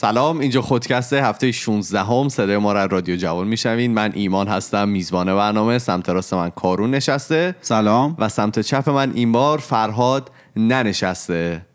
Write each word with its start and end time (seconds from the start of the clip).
سلام 0.00 0.38
اینجا 0.38 0.62
خودکسته 0.62 1.24
هفته 1.24 1.52
16 1.52 2.00
هم 2.00 2.28
صدای 2.28 2.56
ما 2.56 2.72
را 2.72 2.84
رادیو 2.84 3.16
جوان 3.16 3.46
میشنوین. 3.46 3.94
من 3.94 4.12
ایمان 4.14 4.48
هستم 4.48 4.88
میزبان 4.88 5.34
برنامه 5.36 5.78
سمت 5.78 6.08
راست 6.08 6.34
من 6.34 6.50
کارون 6.50 6.90
نشسته. 6.90 7.54
سلام. 7.60 8.16
و 8.18 8.28
سمت 8.28 8.60
چپ 8.60 8.88
من 8.90 9.12
این 9.14 9.32
بار 9.32 9.58
فرهاد 9.58 10.30
ننشسته. 10.56 11.66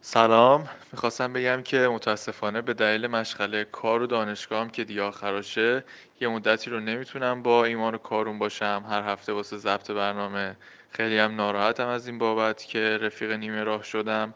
سلام. 0.00 0.68
می‌خواستم 0.92 1.32
بگم 1.32 1.62
که 1.62 1.78
متاسفانه 1.78 2.62
به 2.62 2.74
دلیل 2.74 3.06
مشغله 3.06 3.64
کار 3.64 4.02
و 4.02 4.06
دانشگاهم 4.06 4.70
که 4.70 4.84
دیگه 4.84 5.02
آخراشه 5.02 5.84
یه 6.20 6.28
مدتی 6.28 6.70
رو 6.70 6.80
نمی‌تونم 6.80 7.42
با 7.42 7.64
ایمان 7.64 7.94
و 7.94 7.98
کارون 7.98 8.38
باشم. 8.38 8.84
هر 8.90 9.02
هفته 9.02 9.32
واسه 9.32 9.56
ضبط 9.56 9.90
برنامه 9.90 10.56
خیلی 10.90 11.18
هم 11.18 11.36
ناراحتم 11.36 11.88
از 11.88 12.06
این 12.06 12.18
بابت 12.18 12.64
که 12.64 12.98
رفیق 13.02 13.32
نیمه 13.32 13.64
راه 13.64 13.82
شدم. 13.82 14.34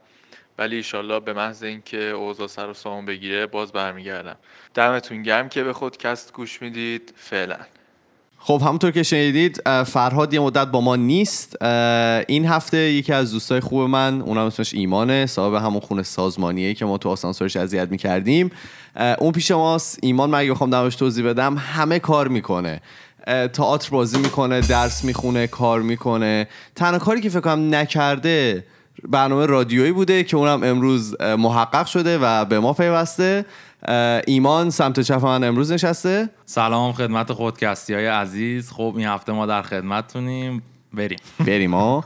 ولی 0.58 0.76
ایشالله 0.76 1.20
به 1.20 1.32
محض 1.32 1.62
اینکه 1.62 1.98
اوضاع 1.98 2.46
سر 2.46 2.68
و 2.68 2.74
سامون 2.74 3.06
بگیره 3.06 3.46
باز 3.46 3.72
برمیگردم. 3.72 4.36
دمتون 4.74 5.22
گرم 5.22 5.48
که 5.48 5.64
به 5.64 5.72
خودکست 5.72 6.32
گوش 6.32 6.62
می‌دید. 6.62 7.14
فعلا. 7.16 7.56
خب 8.38 8.62
همونطور 8.64 8.90
که 8.90 9.02
شنیدید 9.02 9.62
فرهاد 9.82 10.34
یه 10.34 10.40
مدت 10.40 10.66
با 10.66 10.80
ما 10.80 10.96
نیست. 10.96 11.62
این 12.28 12.46
هفته 12.46 12.78
یکی 12.78 13.12
از 13.12 13.32
دوستای 13.32 13.60
خوب 13.60 13.80
من 13.80 14.20
اونم 14.20 14.46
اسمش 14.46 14.74
ایمانه 14.74 15.26
صاحب 15.26 15.54
همون 15.54 15.80
خونه 15.80 16.02
سازمانیه 16.02 16.74
که 16.74 16.84
ما 16.84 16.98
تو 16.98 17.08
آسانسورش 17.08 17.56
اذیت 17.56 17.90
می‌کردیم. 17.90 18.50
اون 19.18 19.32
پیش 19.32 19.50
ماست. 19.50 19.98
ایمان 20.02 20.30
من 20.30 20.38
اگه 20.38 20.50
بخوام 20.50 20.70
دمش 20.70 20.96
توضیح 20.96 21.26
بدم 21.26 21.56
همه 21.56 21.98
کار 21.98 22.28
می‌کنه. 22.28 22.80
تئاتر 23.52 23.90
بازی 23.90 24.18
می‌کنه 24.18 24.60
درس 24.60 25.04
می‌خونه 25.04 25.46
کار 25.46 25.82
می‌کنه. 25.82 26.48
تنها 26.74 26.98
کاری 26.98 27.20
که 27.20 27.28
فکر 27.28 27.40
کنم 27.40 27.74
نکرده 27.74 28.64
برنامه 29.08 29.46
رادیویی 29.46 29.92
بوده 29.92 30.24
که 30.24 30.36
اونم 30.36 30.62
امروز 30.62 31.16
محقق 31.20 31.86
شده 31.86 32.18
و 32.18 32.44
به 32.44 32.60
ما 32.60 32.72
پیوسته. 32.72 33.44
ایمان 34.26 34.70
سمت 34.70 35.00
چپ 35.00 35.24
من 35.24 35.44
امروز 35.44 35.72
نشسته. 35.72 36.28
سلام 36.46 36.92
خدمت 36.92 37.32
خودکستی 37.32 37.94
های 37.94 38.06
عزیز. 38.06 38.70
خب 38.70 38.94
این 38.96 39.06
هفته 39.06 39.32
ما 39.32 39.46
در 39.46 39.62
خدمتتونیم. 39.62 40.62
بریم. 40.94 41.18
بریم 41.46 41.74
ها 41.74 42.04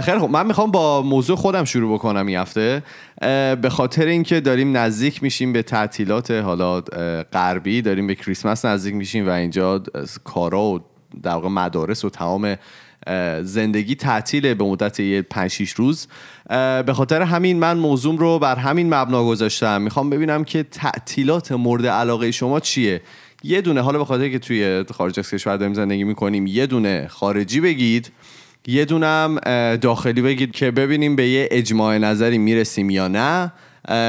خیلی 0.00 0.18
خب 0.18 0.30
من 0.30 0.46
می‌خوام 0.46 0.70
با 0.70 1.02
موضوع 1.02 1.36
خودم 1.36 1.64
شروع 1.64 1.94
بکنم 1.94 2.26
این 2.26 2.38
هفته. 2.38 2.82
به 3.60 3.68
خاطر 3.70 4.06
اینکه 4.06 4.40
داریم 4.40 4.76
نزدیک 4.76 5.22
میشیم 5.22 5.52
به 5.52 5.62
تعطیلات 5.62 6.30
حالا 6.30 6.80
غربی 7.32 7.82
داریم 7.82 8.06
به 8.06 8.14
کریسمس 8.14 8.64
نزدیک 8.64 8.94
میشیم 8.94 9.28
و 9.28 9.30
اینجا 9.30 9.82
کارا 10.24 10.62
و 10.62 10.80
در 11.22 11.30
واقع 11.30 11.48
مدارس 11.48 12.04
و 12.04 12.10
تمام 12.10 12.56
زندگی 13.42 13.94
تعطیله 13.94 14.54
به 14.54 14.64
مدت 14.64 15.00
یه 15.00 15.22
5 15.22 15.50
6 15.50 15.70
روز. 15.70 16.06
به 16.86 16.92
خاطر 16.92 17.22
همین 17.22 17.58
من 17.58 17.78
موضوع 17.78 18.18
رو 18.18 18.38
بر 18.38 18.56
همین 18.56 18.94
مبنا 18.94 19.24
گذاشتم. 19.24 19.82
می‌خوام 19.82 20.10
ببینم 20.10 20.44
که 20.44 20.62
تعطیلات 20.62 21.52
مورد 21.52 21.86
علاقه 21.86 22.30
شما 22.30 22.60
چیه؟ 22.60 23.00
یه 23.42 23.60
دونه 23.60 23.80
حالا 23.80 23.98
به 23.98 24.04
خاطر 24.04 24.28
که 24.28 24.38
توی 24.38 24.84
خارج 24.94 25.18
از 25.18 25.30
کشور 25.30 25.56
داریم 25.56 25.74
زندگی 25.74 26.04
می‌کنیم 26.04 26.46
یه 26.46 26.66
دونه 26.66 27.08
خارجی 27.08 27.60
بگید. 27.60 28.12
یه 28.66 28.84
دونم 28.84 29.38
داخلی 29.76 30.22
بگید 30.22 30.52
که 30.52 30.70
ببینیم 30.70 31.16
به 31.16 31.28
یه 31.28 31.48
اجماع 31.50 31.98
نظری 31.98 32.38
می‌رسیم 32.38 32.90
یا 32.90 33.08
نه. 33.08 33.52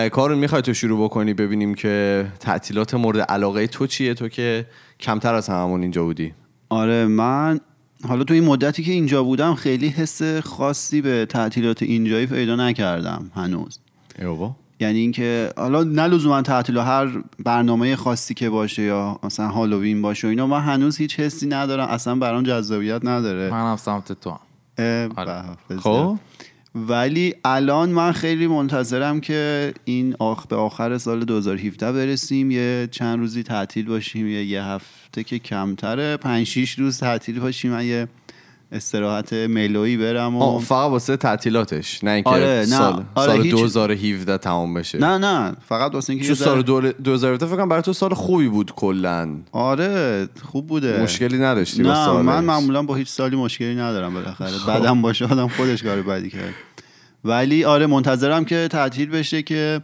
کارون 0.09 0.37
می‌خوای 0.37 0.61
تو 0.61 0.73
شروع 0.73 1.03
بکنی 1.03 1.33
ببینیم 1.33 1.73
که 1.73 2.25
تعطیلات 2.39 2.93
مورد 2.93 3.19
علاقه 3.19 3.67
تو 3.67 3.87
چیه؟ 3.87 4.13
تو 4.13 4.29
که 4.29 4.65
کمتر 4.99 5.33
از 5.33 5.49
هممون 5.49 5.81
اینجا 5.81 6.03
بودی. 6.03 6.33
آره 6.69 7.05
من 7.05 7.59
حالا 8.07 8.23
تو 8.23 8.33
این 8.33 8.43
مدتی 8.43 8.83
که 8.83 8.91
اینجا 8.91 9.23
بودم 9.23 9.55
خیلی 9.55 9.87
حس 9.87 10.23
خاصی 10.23 11.01
به 11.01 11.25
تعطیلات 11.25 11.83
اینجایی 11.83 12.25
پیدا 12.25 12.55
نکردم 12.55 13.31
هنوز. 13.35 13.79
ایوه. 14.19 14.55
یعنی 14.79 14.99
اینکه 14.99 15.53
حالا 15.57 15.83
نه 15.83 16.07
لزوما 16.07 16.41
تعطیل 16.41 16.77
هر 16.77 17.23
برنامه 17.39 17.95
خاصی 17.95 18.33
که 18.33 18.49
باشه 18.49 18.81
یا 18.81 19.19
مثلا 19.23 19.47
هالووین 19.47 20.01
باشه 20.01 20.27
و 20.27 20.29
اینا 20.29 20.47
من 20.47 20.61
هنوز 20.61 20.97
هیچ 20.97 21.19
حسی 21.19 21.47
ندارم. 21.47 21.87
اصلا 21.87 22.15
برام 22.15 22.43
جذابیت 22.43 23.05
نداره. 23.05 23.51
من 23.51 23.71
هم 23.71 23.77
سمت 23.77 24.11
تو 24.11 24.29
هم. 24.29 24.39
خب؟ 25.79 26.17
ولی 26.75 27.35
الان 27.45 27.89
من 27.89 28.11
خیلی 28.11 28.47
منتظرم 28.47 29.21
که 29.21 29.73
این 29.85 30.15
آخ 30.19 30.47
به 30.47 30.55
آخر 30.55 30.97
سال 30.97 31.25
2017 31.25 31.91
برسیم. 31.91 32.51
یه 32.51 32.87
چند 32.91 33.19
روزی 33.19 33.43
تعطیل 33.43 33.85
باشیم 33.85 34.27
یا 34.27 34.43
یه 34.43 34.63
هفته 34.63 35.23
که 35.23 35.39
کمتره. 35.39 36.17
5 36.17 36.47
6 36.47 36.79
روز 36.79 36.99
تعطیل 36.99 37.39
باشیم. 37.39 37.71
من 37.71 37.85
یه 37.85 38.07
استراحت 38.71 39.33
ملوی 39.33 39.97
برم 39.97 40.35
و 40.35 40.59
فقط 40.59 40.89
واسه 40.91 41.17
تعطیلاتش 41.17 42.03
نه 42.03 42.11
اینکه 42.11 42.29
آره، 42.29 42.45
نه. 42.45 42.65
سال, 42.65 43.03
آره، 43.15 43.33
سال 43.35 43.41
هیچ- 43.41 43.51
2017 43.51 44.37
تمام 44.37 44.73
بشه. 44.73 44.97
نه 44.97 45.17
نه 45.17 45.55
فقط 45.69 45.93
واسه 45.93 46.13
اینکه 46.13 46.25
چون 46.27 46.35
سال 46.35 46.61
دو- 46.61 46.91
2017 46.91 47.45
فکر 47.45 47.55
کنم 47.55 47.69
برای 47.69 47.81
تو 47.81 47.93
سال 47.93 48.13
خوبی 48.13 48.47
بود 48.47 48.71
کلا. 48.75 49.29
آره 49.51 50.27
خوب 50.51 50.67
بوده. 50.67 51.03
مشکلی 51.03 51.37
نداشتی 51.37 51.83
با 51.83 51.89
نه 51.89 51.95
سالش. 52.05 52.25
من 52.25 52.43
معمولا 52.43 52.83
با 52.83 52.95
هیچ 52.95 53.07
سالی 53.07 53.35
مشکلی 53.35 53.75
ندارم 53.75 54.13
بالاخره. 54.13 54.51
بعدم 54.67 55.01
باشه 55.01 55.25
آدم 55.25 55.47
خودش 55.47 55.83
کار 55.83 56.01
بدی 56.01 56.29
کرد. 56.29 56.53
ولی 57.25 57.65
آره 57.65 57.85
منتظرم 57.87 58.45
که 58.45 58.67
تعطیل 58.71 59.09
بشه 59.09 59.41
که 59.41 59.81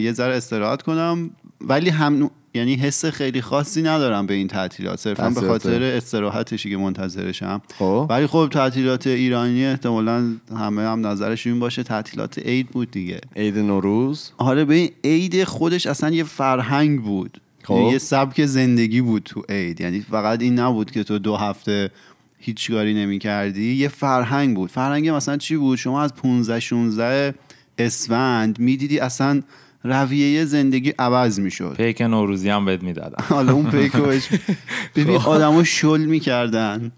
یه 0.00 0.12
ذره 0.12 0.36
استراحت 0.36 0.82
کنم. 0.82 1.30
ولی 1.60 1.90
هم 1.90 2.30
یعنی 2.56 2.74
حس 2.74 3.04
خیلی 3.04 3.40
خاصی 3.40 3.82
ندارم 3.82 4.26
به 4.26 4.34
این 4.34 4.48
تعطیلات. 4.48 4.98
صرفا 4.98 5.30
به. 5.30 5.40
خاطر 5.40 5.82
استراحتشی 5.82 6.70
که 6.70 6.76
منتظرشم. 6.76 7.62
خب. 7.78 8.06
ولی 8.10 8.26
خب 8.26 8.48
تعطیلات 8.52 9.06
ایرانی 9.06 9.66
احتمالا 9.66 10.32
همه 10.56 10.82
هم 10.82 11.06
نظرش 11.06 11.46
این 11.46 11.58
باشه 11.58 11.82
تعطیلات 11.82 12.38
عید 12.38 12.68
بود 12.68 12.90
دیگه. 12.90 13.20
عید 13.36 13.58
نوروز. 13.58 14.30
آره 14.38 14.64
به 14.64 14.74
این 14.74 14.90
عید 15.04 15.44
خودش 15.44 15.86
اصلا 15.86 16.10
یه 16.10 16.24
فرهنگ 16.24 17.02
بود. 17.02 17.40
خب. 17.62 17.74
یعنی 17.74 17.90
یه 17.90 17.98
سبک 17.98 18.46
زندگی 18.46 19.00
بود 19.00 19.22
تو 19.22 19.42
عید. 19.48 19.80
یعنی 19.80 20.00
فقط 20.00 20.42
این 20.42 20.58
نبود 20.58 20.90
که 20.90 21.04
تو 21.04 21.18
دو 21.18 21.36
هفته 21.36 21.90
هیچ 22.38 22.70
کاری 22.70 22.94
نمی 22.94 23.18
کردی 23.18 23.74
یه 23.74 23.88
فرهنگ 23.88 24.56
بود. 24.56 24.70
فرهنگ 24.70 25.08
مثلا 25.08 25.36
چی 25.36 25.56
بود؟ 25.56 25.78
شما 25.78 26.02
از 26.02 26.14
15 26.14 26.60
16 26.60 27.34
اسفند 27.78 28.58
می‌دیدی 28.58 28.98
اصلا 28.98 29.42
رویه 29.86 30.44
زندگی 30.44 30.92
عوض 30.98 31.40
می‌شد. 31.40 31.74
پیک 31.76 32.00
نوروزی 32.00 32.48
هم 32.48 32.64
بهت 32.64 32.82
می‌دادم. 32.82 33.24
حالا 33.34 33.52
اون 33.52 33.70
پیکوش 33.70 34.28
ببین 34.96 35.16
آدمو 35.16 35.64
شل 35.64 36.00
می‌کردن. 36.00 36.92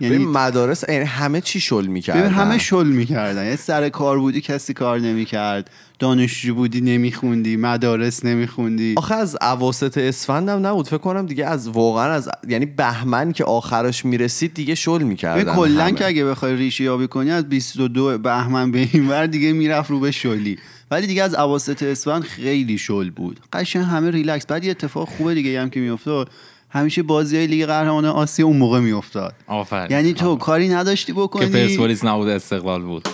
یعنی 0.00 0.18
مدارس 0.18 0.84
یعنی 0.88 1.04
همه 1.04 1.40
چی 1.40 1.60
شل 1.60 1.86
می‌کردن. 1.86 2.20
ببین 2.20 2.32
همه 2.32 2.58
شل 2.58 2.86
می‌کردن. 2.86 3.46
یه 3.46 3.56
سر 3.56 3.88
کار 3.88 4.18
بودی 4.18 4.40
کسی 4.40 4.72
کار 4.74 5.00
نمی‌کرد. 5.00 5.70
دانشجو 5.98 6.54
بودی 6.54 6.80
نمیخوندی. 6.80 7.56
مدارس 7.56 8.24
نمیخوندی. 8.24 8.94
آخه 8.96 9.14
از 9.14 9.36
اواسط 9.40 9.98
اسفندم 9.98 10.66
نبود. 10.66 10.86
فکر 10.86 10.98
کنم 10.98 11.26
دیگه 11.26 11.46
از 11.46 11.68
واقعا 11.68 12.12
از 12.12 12.28
یعنی 12.48 12.66
بهمن 12.66 13.32
که 13.32 13.44
آخرش 13.44 14.04
می‌رسید 14.04 14.54
دیگه 14.54 14.74
شل 14.74 15.02
می‌کردن 15.02 15.54
کلا. 15.54 15.90
که 15.90 16.06
اگه 16.06 16.24
بخوای 16.24 16.56
ریشه 16.56 16.84
یابی 16.84 17.08
کنی 17.08 17.30
از 17.30 17.48
22 17.48 18.18
بهمن 18.18 18.70
به 18.70 18.88
این 18.92 19.08
ور 19.08 19.26
دیگه 19.26 19.52
می‌رفت 19.52 19.90
رو 19.90 20.00
به 20.00 20.10
شلی. 20.10 20.58
ولی 20.90 21.06
دیگه 21.06 21.22
از 21.22 21.34
اواسط 21.34 21.82
اسفند 21.82 22.22
خیلی 22.22 22.78
شل 22.78 23.10
بود. 23.10 23.40
قشنگ 23.52 23.84
همه 23.84 24.10
ریلکس. 24.10 24.46
بعد 24.46 24.64
یه 24.64 24.70
اتفاق 24.70 25.08
خوبه 25.08 25.34
دیگه 25.34 25.60
هم 25.60 25.70
که 25.70 25.80
میافتاد. 25.80 26.30
همیشه 26.68 27.02
بازی 27.02 27.36
های 27.36 27.46
لیگ 27.46 27.66
قهرمان 27.66 28.04
آسیا 28.04 28.46
اون 28.46 28.56
موقع 28.56 28.80
میافتاد. 28.80 29.34
آفرین. 29.46 29.90
یعنی 29.90 30.12
تو 30.12 30.36
کاری 30.36 30.68
نداشتی 30.68 31.12
که 31.12 31.20
بکنی 31.20 31.46
پرسپولیس 31.46 32.04
نبود 32.04 32.28
استقلال 32.28 32.82
بود. 32.82 33.08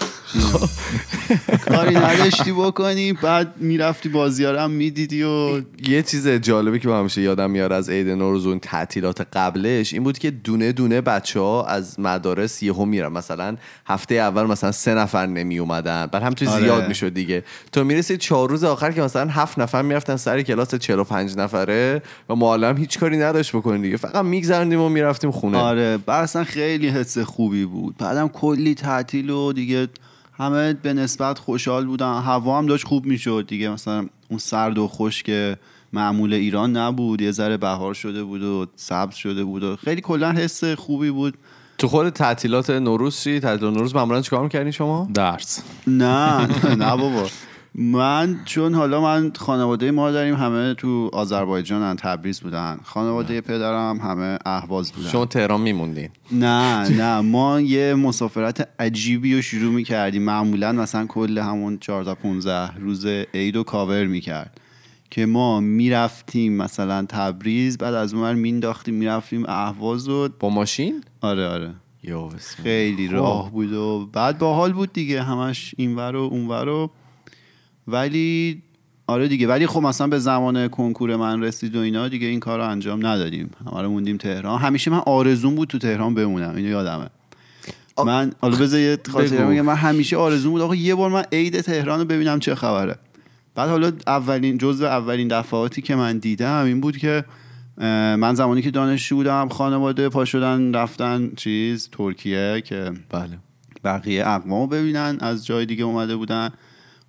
کاری 1.69 1.95
نداشتی 1.95 2.53
بکنی 2.53 3.13
بعد 3.13 3.55
می‌رفتی 3.57 4.09
بازی 4.09 4.45
ها 4.45 4.51
رو 4.51 4.59
هم 4.59 4.71
می‌دیدی 4.71 5.23
و 5.23 5.61
یه 5.89 6.03
چیز 6.03 6.29
جالبی 6.29 6.79
که 6.79 6.89
من 6.89 6.99
همیشه 6.99 7.23
یادم 7.23 7.51
میاد 7.51 7.73
از 7.73 7.89
عید 7.89 8.09
نوروز 8.09 8.47
اون 8.47 8.59
تعطیلات 8.59 9.21
قبلش 9.33 9.93
این 9.93 10.05
بود 10.05 10.19
که 10.19 10.31
دونه 10.31 10.73
دونه 10.73 11.01
بچه 11.01 11.41
ها 11.41 11.67
از 11.67 12.01
مدارس 12.01 12.63
یهو 12.63 12.85
میرن. 12.85 13.13
مثلا 13.13 13.57
هفته 13.87 14.15
اول 14.15 14.43
مثلا 14.43 14.73
سه 14.73 14.95
نفر 14.95 15.27
نمی 15.27 15.59
اومدن 15.59 16.07
بعد 16.07 16.23
آره. 16.23 16.61
زیاد 16.61 16.89
می‌شد 16.89 17.15
دیگه. 17.15 17.45
تو 17.73 17.85
می‌رسید 17.85 18.19
چهار 18.19 18.49
روز 18.49 18.65
آخر 18.65 18.93
که 18.93 19.03
مثلا 19.03 19.31
هفت 19.31 19.59
نفر 19.59 19.83
می‌رفتن 19.83 20.17
سر 20.17 20.43
کلاس 20.43 20.75
45 20.75 21.37
نفره 21.37 22.03
و 22.29 22.35
معلم 22.35 22.77
هیچ 22.77 22.99
کاری 22.99 23.17
نداشت 23.17 23.57
بکنه 23.57 23.79
دیگه. 23.79 23.97
فقط 23.97 24.25
میگذرندیم 24.25 24.81
و 24.81 24.89
می‌رفتیم 24.89 25.31
خونه. 25.31 25.59
آره. 25.59 25.99
بعد 26.07 26.23
اصلا 26.23 26.45
خیلی 26.45 26.89
حس 26.89 27.19
خوبی 27.19 27.65
بود. 27.65 27.97
بعدم 27.99 28.29
کلی 28.29 28.75
تعطیل 28.75 29.31
و 29.31 29.53
دیگه 29.53 29.89
همه 30.43 30.73
به 30.73 30.93
نسبت 30.93 31.39
خوشحال 31.39 31.87
بودن. 31.87 32.21
هوا 32.21 32.59
هم 32.59 32.67
داشت 32.67 32.87
خوب 32.87 33.07
می‌شد 33.07 33.45
دیگه. 33.49 33.69
مثلا 33.69 34.07
اون 34.29 34.39
سرد 34.39 34.79
و 34.79 34.89
خوش 34.89 35.23
که 35.23 35.57
معمول 35.93 36.33
ایران 36.33 36.77
نبود. 36.77 37.21
یه 37.21 37.31
ذره 37.31 37.57
بهار 37.57 37.95
شده 37.95 38.25
بود 38.25 38.43
و 38.43 38.67
سبز 38.77 39.15
شده 39.15 39.45
بود 39.45 39.63
و 39.63 39.77
خیلی 39.77 40.01
کلا 40.01 40.33
حس 40.33 40.65
خوبی 40.65 41.11
بود. 41.11 41.35
تو 41.79 41.89
خود 41.89 42.11
تعطیلات 42.11 42.71
نوروز 42.71 43.21
چی 43.21 43.41
تعطیلات 43.41 43.75
نوروز 43.75 43.95
معمولا 43.95 44.21
چیکار 44.21 44.43
می‌کردین 44.43 44.73
شما؟ 44.73 45.09
درس. 45.15 45.63
نه 45.87 46.47
نه 46.75 46.97
بابا. 46.97 47.27
من 47.75 48.41
چون 48.45 48.75
حالا 48.75 49.01
من 49.01 49.33
خانواده 49.37 49.91
ما 49.91 50.11
داریم 50.11 50.35
همه 50.35 50.75
تو 50.75 51.11
آذربایجان 51.13 51.97
تبریز 51.97 52.41
بودن. 52.41 52.81
خانواده 52.85 53.41
پدرم 53.41 54.01
همه 54.01 54.39
اهواز 54.47 54.93
بودن. 54.93 55.09
شما 55.09 55.27
تهران 55.27 55.61
میموندین. 55.61 56.09
نه 56.33 56.89
نه. 56.89 57.21
ما 57.21 57.61
یه 57.61 57.95
مسافرت 57.95 58.69
عجیبی 58.79 59.35
رو 59.35 59.43
شروع 59.43 59.73
می‌کردیم. 59.73 60.23
معمولا 60.23 60.73
مثلا 60.73 61.07
کل 61.07 61.39
همون 61.39 61.79
14 61.79 62.15
15 62.15 62.77
روز 62.77 63.07
عید 63.35 63.57
و 63.57 63.63
کاور 63.63 64.05
می‌کرد 64.05 64.61
که 65.11 65.27
ما 65.27 65.61
می‌رفتیم 65.61 66.57
مثلا 66.57 67.07
تبریز 67.09 67.79
بعد 67.79 67.95
از 67.95 68.15
اون 68.15 68.33
مینداختیم 68.33 68.95
می‌رفتیم 68.95 69.45
اهواز 69.49 70.09
و 70.09 70.29
با 70.41 70.49
ماشین؟ 70.49 71.05
آره 71.21 71.47
آره. 71.47 71.75
خیلی 72.63 73.09
خب. 73.09 73.15
راه 73.15 73.51
بود 73.51 73.73
و 73.73 74.09
بعد 74.13 74.39
باحال 74.39 74.73
بود 74.73 74.93
دیگه. 74.93 75.23
همش 75.23 75.75
اینور 75.79 76.17
و 76.17 76.23
اونور 76.23 76.69
و 76.69 76.91
ولی 77.89 78.63
آره 79.07 79.29
دیگه 79.29 79.47
ولی 79.47 79.67
خب 79.67 79.81
مثلا 79.83 80.07
به 80.07 80.19
زمان 80.19 80.69
کنکور 80.69 81.17
من 81.17 81.43
رسید 81.43 81.77
و 81.77 81.81
اینا 81.81 82.09
دیگه 82.09 82.27
این 82.27 82.41
کار 82.41 82.59
رو 82.59 82.69
انجام 82.69 83.07
ندادیم. 83.07 83.51
همه 83.71 83.83
رو 83.83 83.89
موندیم 83.91 84.17
تهران. 84.17 84.61
همیشه 84.61 84.91
من 84.91 84.99
آرزون 85.07 85.55
بود 85.55 85.69
تو 85.69 85.79
تهران 85.79 86.15
بمونم. 86.15 86.57
اینو 86.57 86.69
یادمه. 86.69 87.07
آ- 87.97 88.05
من 88.05 88.33
حالا 88.41 88.57
بذار 88.57 88.81
یه 88.81 88.99
خاطره. 89.11 89.47
بگم. 89.47 89.61
من 89.61 89.75
همیشه 89.75 90.17
آرزون 90.17 90.53
بود. 90.53 90.61
آقا 90.63 90.75
یه 90.75 90.95
بار 90.95 91.11
من 91.11 91.25
عید 91.33 91.61
تهران 91.61 91.99
رو 91.99 92.05
ببینم 92.05 92.39
چه 92.39 92.55
خبره. 92.55 92.97
بعد 93.55 93.69
حالا 93.71 93.93
اولین 94.07 94.59
جزء 94.59 94.87
اولین 94.87 95.29
دفعاتی 95.29 95.83
که 95.83 95.95
من 95.95 96.19
دیدم 96.19 96.65
این 96.65 96.81
بود 96.81 96.97
که 96.97 97.25
من 98.17 98.35
زمانی 98.35 98.63
که 98.63 98.71
دانشجو 98.71 99.17
بودم 99.17 99.49
خانواده 99.49 100.09
پا 100.09 100.25
شدن 100.25 100.75
رفتن 100.75 101.31
چیز 101.37 101.89
ترکیه 101.93 102.63
که 102.65 102.93
بله. 103.11 103.39
بقیه 103.85 104.29
اقوامو 104.29 104.67
ببینن 104.67 105.19
از 105.21 105.47
جای 105.47 105.67
دیگه 105.67 105.85
اومده 105.85 106.17
بودن. 106.17 106.51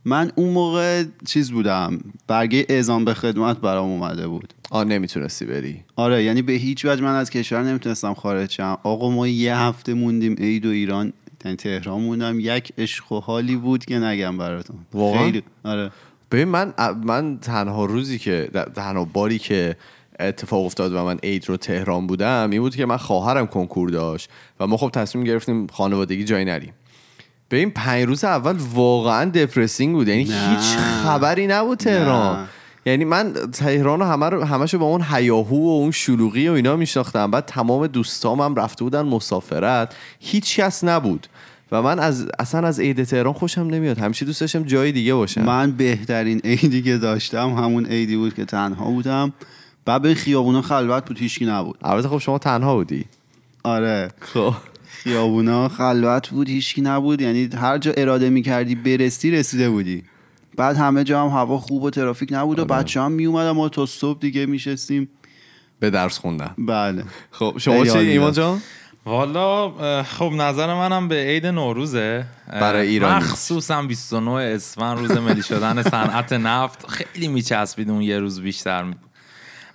من 0.05 0.31
اون 0.35 0.49
موقع 0.49 1.03
چیز 1.25 1.51
بودم 1.51 1.99
برگه 2.27 2.65
اعزام 2.69 3.05
به 3.05 3.13
خدمت 3.13 3.57
برام 3.57 3.89
اومده 3.89 4.27
بود. 4.27 4.53
آ 4.71 4.83
نمی‌تونستی 4.83 5.45
بری. 5.45 5.79
آره 5.95 6.23
یعنی 6.23 6.41
به 6.41 6.53
هیچ 6.53 6.85
وجه 6.85 7.03
من 7.03 7.15
از 7.15 7.29
کشور 7.29 7.63
نمی‌تونستم 7.63 8.13
خارج 8.13 8.51
شم. 8.51 8.77
آقا 8.83 9.09
ما 9.09 9.27
یه 9.27 9.57
هفته 9.57 9.93
موندیم 9.93 10.35
عید 10.35 10.65
و 10.65 10.69
ایران 10.69 11.13
یعنی 11.45 11.57
تهران 11.57 12.01
موندم 12.01 12.39
یک 12.39 12.73
عشق 12.77 13.11
و 13.11 13.19
حالی 13.19 13.55
بود 13.55 13.85
که 13.85 13.99
نگم 13.99 14.37
براتون. 14.37 14.75
واقعا؟ 14.93 15.23
خیلی 15.23 15.43
آره. 15.63 15.91
ببین 16.31 16.47
من 16.47 16.73
من 17.03 17.37
تنها 17.37 17.85
روزی 17.85 18.19
که 18.19 18.49
تنها 18.75 19.05
باری 19.05 19.39
که 19.39 19.75
اتفاق 20.19 20.65
افتاد 20.65 20.93
و 20.93 21.03
من 21.03 21.17
عید 21.23 21.49
رو 21.49 21.57
تهران 21.57 22.07
بودم 22.07 22.49
این 22.51 22.61
بود 22.61 22.75
که 22.75 22.85
من 22.85 22.97
خواهرم 22.97 23.47
کنکور 23.47 23.89
داشت 23.89 24.29
و 24.59 24.67
ما 24.67 24.77
خب 24.77 24.89
تصمیم 24.89 25.23
گرفتیم 25.23 25.67
خانوادگی 25.67 26.23
جایی 26.23 26.45
نریم. 26.45 26.73
ببین 27.53 27.71
پنج 27.71 28.05
روز 28.05 28.23
اول 28.23 28.55
واقعا 28.73 29.29
دپرسینگ 29.29 29.95
بود. 29.95 30.07
یعنی 30.07 30.23
نه. 30.23 30.49
هیچ 30.49 30.77
خبری 30.77 31.47
نبود 31.47 31.77
تهران. 31.77 32.39
نه. 32.39 32.47
یعنی 32.85 33.05
من 33.05 33.33
تهران 33.33 33.99
رو 33.99 34.05
همه 34.05 34.29
رو 34.29 34.43
همشو 34.43 34.79
با 34.79 34.85
اون 34.85 35.05
هیاهو 35.11 35.55
و 35.55 35.69
اون 35.69 35.91
شلوغی 35.91 36.49
و 36.49 36.51
اینا 36.51 36.75
میشناختم. 36.75 37.31
بعد 37.31 37.45
تمام 37.45 37.87
دوستام 37.87 38.41
هم 38.41 38.55
رفته 38.55 38.83
بودن 38.83 39.01
مسافرت. 39.01 39.95
هیچ 40.19 40.59
کس 40.59 40.83
نبود. 40.83 41.27
و 41.71 41.81
من 41.81 41.99
از 41.99 42.27
اصلا 42.39 42.67
از 42.67 42.79
عید 42.79 43.03
تهران 43.03 43.33
خوشم 43.33 43.61
نمیاد. 43.61 43.97
همیشه 43.97 44.25
دوست 44.25 44.41
داشتم 44.41 44.63
جای 44.63 44.91
دیگه 44.91 45.13
باشم. 45.13 45.43
من 45.43 45.71
بهترین 45.71 46.39
عیدی 46.39 46.81
که 46.81 46.97
داشتم 46.97 47.49
همون 47.49 47.85
عیدی 47.85 48.15
بود 48.15 48.33
که 48.33 48.45
تنها 48.45 48.85
بودم. 48.85 49.33
بعد 49.85 50.01
به 50.01 50.13
خیابونا 50.13 50.61
خلوت 50.61 51.05
بود 51.05 51.19
هیچکی 51.19 51.45
نبود. 51.45 51.77
البته 51.81 52.07
خب 52.07 52.17
شما 52.17 52.37
تنها 52.37 52.75
بودی. 52.75 53.05
آره. 53.63 54.11
خب. 54.19 54.53
خیابونا 54.93 55.69
خلوت 55.69 56.29
بود 56.29 56.49
هیچکی 56.49 56.81
نبود. 56.81 57.21
یعنی 57.21 57.49
هر 57.57 57.77
جا 57.77 57.91
اراده 57.97 58.29
می‌کردی 58.29 58.75
برسی 58.75 59.31
رسیده 59.31 59.69
بودی. 59.69 60.03
بعد 60.57 60.77
همه 60.77 61.03
جا 61.03 61.23
هم 61.23 61.27
هوا 61.27 61.57
خوب 61.57 61.83
و 61.83 61.89
ترافیک 61.89 62.29
نبود 62.31 62.59
و 62.59 62.61
آره. 62.61 62.83
بچه 62.83 63.01
هم 63.01 63.11
میومدن 63.11 63.51
ما 63.51 63.69
تا 63.69 63.85
صبح 63.85 64.19
دیگه 64.19 64.45
میشستیم. 64.45 65.09
به 65.79 65.89
درس 65.89 66.17
خوندن. 66.17 66.55
بله. 66.57 67.03
خب 67.31 67.55
شما 67.57 67.85
چی؟ 67.85 67.97
ایمان. 67.97 68.31
جان؟ 68.31 68.61
والا 69.05 70.03
خب 70.03 70.31
نظر 70.37 70.73
منم 70.73 71.07
به 71.07 71.15
عید 71.15 71.45
نوروزه. 71.45 72.25
برای 72.51 72.87
ایرانی. 72.87 73.15
مخصوصا 73.15 73.81
29 73.81 74.31
اسفند 74.31 74.97
روز 74.97 75.11
ملی 75.11 75.43
شدن 75.43 75.83
صنعت 75.83 76.33
نفت. 76.33 76.87
خیلی 76.87 77.27
میچسبید 77.27 77.89
اون 77.89 78.01
یه 78.01 78.19
روز 78.19 78.41
بیشتر. 78.41 78.85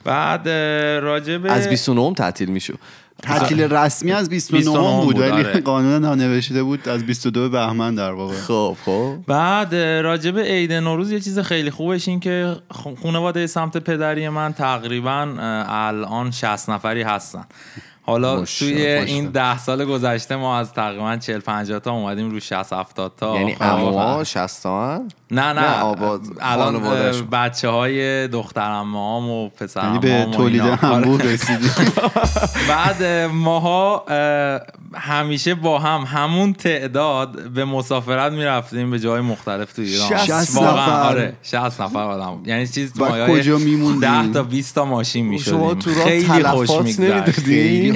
بعد 0.04 0.42
به 0.42 1.52
از 1.52 1.68
29 1.68 2.14
تعطیل 2.14 2.48
میشو 2.48 2.74
تعطیل 3.22 3.62
رسمی 3.62 4.12
از 4.12 4.28
29 4.28 4.58
29 4.58 4.96
بود 4.96 5.04
بود، 5.04 5.18
ولی 5.18 5.30
آره. 5.30 5.60
قانون 5.60 6.02
نانوشته 6.02 6.62
بود 6.62 6.88
از 6.88 7.06
22 7.06 7.48
بهمن 7.48 7.94
در 7.94 8.12
واقع. 8.12 8.34
خب 8.34 8.76
خب. 8.84 9.16
بعد 9.26 9.70
به 10.34 10.42
عید 10.42 10.72
نوروز 10.72 11.12
یه 11.12 11.20
چیز 11.20 11.38
خیلی 11.38 11.70
خوبش 11.70 12.08
این 12.08 12.20
که 12.20 12.56
خانواده 13.02 13.46
سمت 13.46 13.76
پدری 13.76 14.28
من 14.28 14.52
تقریبا 14.52 15.34
الان 15.68 16.30
60 16.30 16.70
نفری 16.70 17.02
هستن. 17.02 17.44
حالا 18.08 18.44
توی. 18.44 18.86
این 18.86 19.30
ده 19.30 19.58
سال 19.58 19.84
گذشته 19.84 20.36
ما 20.36 20.58
از 20.58 20.72
تقریبا 20.72 21.16
40 21.16 21.40
50 21.40 21.78
تا 21.80 21.92
اومدیم 21.92 22.30
رو 22.30 22.40
60 22.40 22.72
70 22.72 23.12
تا 23.16 23.36
یعنی 23.36 23.54
خب. 23.54 23.62
اموها 23.62 24.24
60 24.24 24.62
تومن 24.62 25.08
نه 25.30 25.42
نه, 25.42 25.60
نه، 25.60 25.80
آباد. 25.80 26.20
الان. 26.40 26.80
بچه 27.32 27.68
های 27.68 28.28
دخترمام 28.28 29.30
و 29.30 29.48
پسرم 29.48 29.84
یعنی 29.84 29.98
به 29.98 30.36
تولید 30.36 30.62
انبوه 30.62 31.22
رسیدی 31.22 31.68
بعد 32.68 33.02
اه، 33.02 33.26
ماها 33.26 34.04
اه، 34.08 34.60
همیشه 34.94 35.54
با 35.54 35.78
هم 35.78 36.00
همون 36.00 36.52
تعداد 36.52 37.48
به 37.48 37.64
مسافرت 37.64 38.32
می‌رفتیم 38.32 38.90
به 38.90 38.98
جای 38.98 39.20
مختلف 39.20 39.72
تو 39.72 39.82
ایران 39.82 40.26
60 40.26 40.56
واقعا 40.56 40.72
نفر. 40.72 41.08
آره 41.08 41.32
60 41.42 41.80
نفر 41.80 41.98
آدم. 41.98 42.42
یعنی 42.46 42.66
چیز 42.66 42.92
تو 42.92 43.04
بعد 43.04 43.48
میموندین؟ 43.48 44.26
10 44.26 44.32
تا 44.32 44.42
20 44.42 44.74
تا 44.74 44.84
ماشین 44.84 45.26
می‌شدیم 45.26 45.58
شما 45.58 45.74
تو 45.74 45.94
راه 45.94 46.04
خیلی 46.04 46.42
خوش 46.44 46.70
میگذشت 46.70 47.40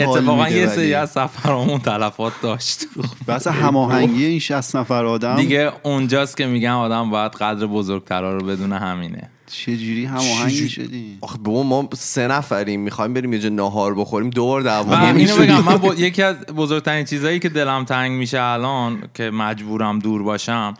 اتفاقا 0.02 0.48
یه. 0.48 0.66
سری 0.66 0.94
از 0.94 1.10
سفرامون 1.10 1.78
تلفات 1.78 2.32
داشت 2.42 2.84
بس 3.28 3.46
هماهنگی 3.46 4.24
این 4.24 4.38
60 4.38 4.76
نفر 4.76 5.04
آدم 5.04 5.36
دیگه 5.36 5.72
اونجاست 5.82 6.36
که 6.36 6.46
میگم 6.46 6.76
آدم 6.76 7.10
باید 7.10 7.32
قدر 7.32 7.66
بزرگترا 7.66 8.36
رو 8.36 8.46
بدونه 8.46 8.78
همینه 8.78 9.30
چجوری 9.46 10.04
هماهنگی 10.04 10.68
چجوری؟ 10.68 10.68
شدی 10.68 11.18
آخه 11.20 11.38
بابا 11.38 11.62
ما 11.62 11.88
سه 11.94 12.26
نفریم 12.26 12.80
می‌خوایم 12.80 13.14
بریم 13.14 13.32
یه 13.32 13.38
جا 13.38 13.48
ناهار 13.48 13.94
بخوریم 13.94 14.30
دو 14.30 14.46
بار 14.46 14.60
دعوا 14.60 15.08
اینو. 15.08 15.36
بگم 15.36 15.64
من 15.64 15.76
با 15.76 15.94
یکی 16.06 16.22
از 16.22 16.36
بزرگترین 16.36 17.04
چیزهایی 17.04 17.38
که 17.38 17.48
دلم 17.48 17.84
تنگ 17.84 18.12
میشه 18.12 18.42
الان 18.42 19.02
که 19.14 19.30
مجبورم 19.30 19.98
دور 19.98 20.22
باشم 20.22 20.74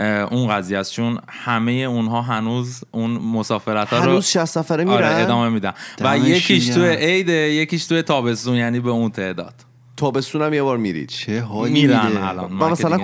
اون 0.00 0.48
قضیه 0.48 0.78
است 0.78 0.92
چون 0.92 1.18
همه 1.28 1.72
اونها 1.72 2.22
هنوز 2.22 2.84
اون 2.90 3.10
مسافرت 3.10 3.88
ها 3.88 3.98
رو 3.98 4.10
هنوز 4.10 4.26
60 4.26 4.58
نفره 4.58 4.84
میرن؟ 4.84 4.96
آره 4.96 5.06
ادامه 5.06 5.48
میدن. 5.48 5.72
و 6.00 6.18
یکیش 6.18 6.68
تو. 6.68 6.84
عید 6.84 7.28
یکیش 7.28 7.86
تو 7.86 8.02
تابستون 8.02 8.56
یعنی 8.56 8.80
به 8.80 8.90
اون 8.90 9.10
تعداد. 9.10 9.54
تابستونم 9.96 10.54
یه 10.54 10.62
بار 10.62 10.78
میرید. 10.78 11.08
چه 11.08 11.40
حالی 11.40 11.72
میرن 11.72 12.06
میده؟ 12.06 12.28
الان 12.28 12.52
من 12.52 12.70
مثلا 12.70 12.98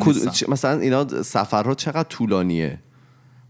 مثلا 0.49 0.80
اینا 0.80 1.23
سفرها 1.23 1.75
چقدر 1.75 2.09
طولانیه؟ 2.09 2.78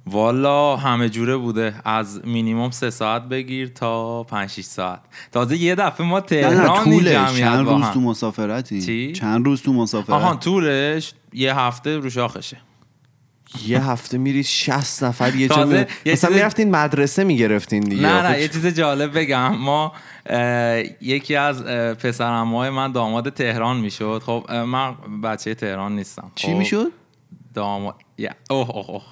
والا 0.06 0.76
همه 0.76 1.08
جوره 1.08 1.36
بوده. 1.36 1.74
از 1.84 2.26
مینیمم 2.26 2.70
سه 2.70 2.90
ساعت 2.90 3.22
بگیر 3.22 3.68
تا 3.68 4.22
5 4.22 4.50
6 4.50 4.64
ساعت. 4.64 5.00
تازه 5.32 5.56
یه 5.56 5.74
دفعه 5.74 6.06
ما 6.06 6.18
نه 6.18 6.24
نه 6.24 6.50
تهران 6.50 6.84
جمعیت 6.84 7.38
چند 7.38 7.68
روز 7.68 7.82
هم. 7.82 7.92
تو 7.92 8.00
مسافرتی؟ 8.00 8.82
چی؟ 8.82 9.12
چند 9.12 9.46
روز 9.46 9.62
تو 9.62 9.72
مسافرت؟ 9.72 10.10
آها 10.10 10.36
طولش 10.36 11.12
یه 11.32 11.58
هفته 11.58 11.96
رو 11.96 12.10
شاخشه. 12.10 12.56
یه 13.66 13.84
هفته 13.90 14.18
میرید 14.18 14.44
60 14.44 15.04
نفر 15.04 15.34
یه 15.34 15.48
جا. 15.48 15.66
یه 15.74 15.86
مثلا 16.06 16.30
چیز- 16.30 16.38
می‌رفتین 16.38 16.70
مدرسه 16.70 17.24
می‌گرفتین 17.24 17.82
دیگه. 17.82 18.02
نه 18.02 18.22
خب 18.22 18.26
نه 18.28 18.40
یه 18.40 18.48
چیز 18.48 18.66
جالب 18.66 19.18
بگم. 19.18 19.54
ما 19.56 19.92
یکی 21.00 21.36
از 21.36 21.64
پسرمهای 21.96 22.70
من 22.70 22.92
داماد 22.92 23.28
تهران 23.32 23.76
می‌شد. 23.76 24.22
خب 24.26 24.50
من 24.52 24.94
بچه 25.24 25.54
تهران 25.54 25.96
نیستم. 25.96 26.30
چی 26.34 26.46
خب، 26.46 26.52
می‌شد؟ 26.58 26.92
داماد 27.54 27.94
یا- 28.18 28.30
اوه 28.50 28.70
اوه 28.70 28.90
اوه. 28.90 29.02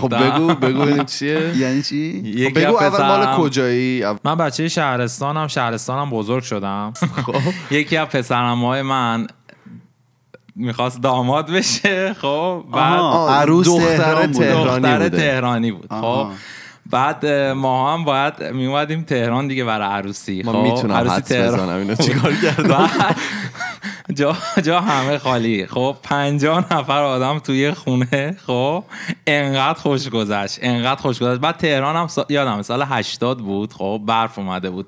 خب. 0.00 0.14
بگو 0.24 0.54
بگو 0.54 1.02
چیه؟ 1.18 1.56
یعنی 1.56 1.82
چی؟ 1.82 2.22
خب 2.48 2.58
بگو 2.60 2.76
از 2.76 2.94
اول 2.94 3.26
مال 3.26 3.36
کجایی؟ 3.36 4.04
من 4.24 4.34
بچه 4.34 4.68
شهرستانم 4.68 5.46
شهرستانم 5.46 6.10
بزرگ 6.10 6.42
شدم. 6.42 6.92
خب. 7.26 7.34
یکی 7.74 7.96
از 7.96 8.08
پسرمهای 8.08 8.82
من 8.82 9.26
می‌خواست 10.58 11.02
داماد 11.02 11.50
بشه 11.50 12.14
خب 12.14 12.64
بعد 12.72 13.00
عروس 13.28 13.66
دختر 13.66 13.96
تهران 13.96 14.32
بود. 14.32 14.42
تهرانی 14.42 14.98
دختر. 14.98 15.08
تهرانی 15.08 15.72
بود. 15.72 15.88
خب. 15.90 16.26
بعد 16.90 17.26
ما 17.56 17.94
هم 17.94 18.04
باید 18.04 18.42
میومدیم 18.42 19.02
تهران 19.02 19.48
دیگه 19.48 19.64
برای 19.64 19.88
عروسی. 19.88 20.42
خب 20.42 20.56
می‌تونم 20.56 20.94
عروسی 20.94 21.14
حدس 21.16 21.28
تهران. 21.28 21.54
بزنم 21.54 21.78
اینو 21.78 21.94
چیکار 21.94 22.32
کردم؟ 22.32 22.90
جا, 24.14 24.36
جا 24.62 24.80
همه 24.80 25.18
خالی. 25.18 25.66
خب 25.66 25.96
پنجاه 26.02 26.74
نفر 26.74 27.02
آدم 27.02 27.38
توی 27.38 27.70
خونه. 27.72 28.36
خب 28.46 28.84
انقدر 29.26 29.78
خوش 29.78 30.08
گذشت 30.08 30.58
انقدر 30.62 31.00
خوش 31.00 31.18
گذشت. 31.18 31.40
بعد 31.40 31.56
تهران 31.56 31.96
هم 31.96 32.06
سا... 32.06 32.26
یادم 32.28 32.62
سال 32.62 32.82
80 32.82 33.38
بود. 33.38 33.72
خب 33.72 34.00
برف 34.06 34.38
اومده 34.38 34.70
بود. 34.70 34.86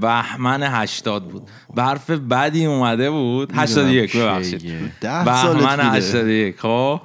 بهمن 0.00 0.62
80 0.62 1.28
بود. 1.28 1.42
برف 1.74 2.10
بدی 2.10 2.66
اومده 2.66 3.10
بود. 3.10 3.52
81 3.54 4.16
ببخشید. 4.16 4.62
بهمن 5.00 5.76
بوده. 5.76 5.84
81 5.84 6.60
خب. 6.60 7.00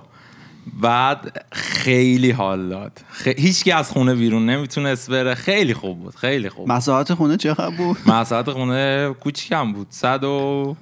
بعد 0.82 1.46
خیلی 1.52 2.32
حال 2.32 2.70
داد. 2.70 3.00
خ... 3.12 3.28
هیچ 3.28 3.68
از 3.68 3.92
خونه 3.92 4.16
بیرون 4.16 4.46
نمی‌تونست 4.46 5.12
بره. 5.12 5.36
خیلی 5.36 5.74
خوب 5.74 6.00
بود 6.00 6.16
خیلی 6.16 6.50
خوب 6.50 6.72
مساحت 6.72 7.14
خونه 7.14 7.38
چقدر 7.38 7.76
بود؟ 7.78 7.98
مساحت 8.08 8.50
خونه 8.50 9.14
کوچیکم 9.20 9.74
بود. 9.74 9.88
190 9.90 10.76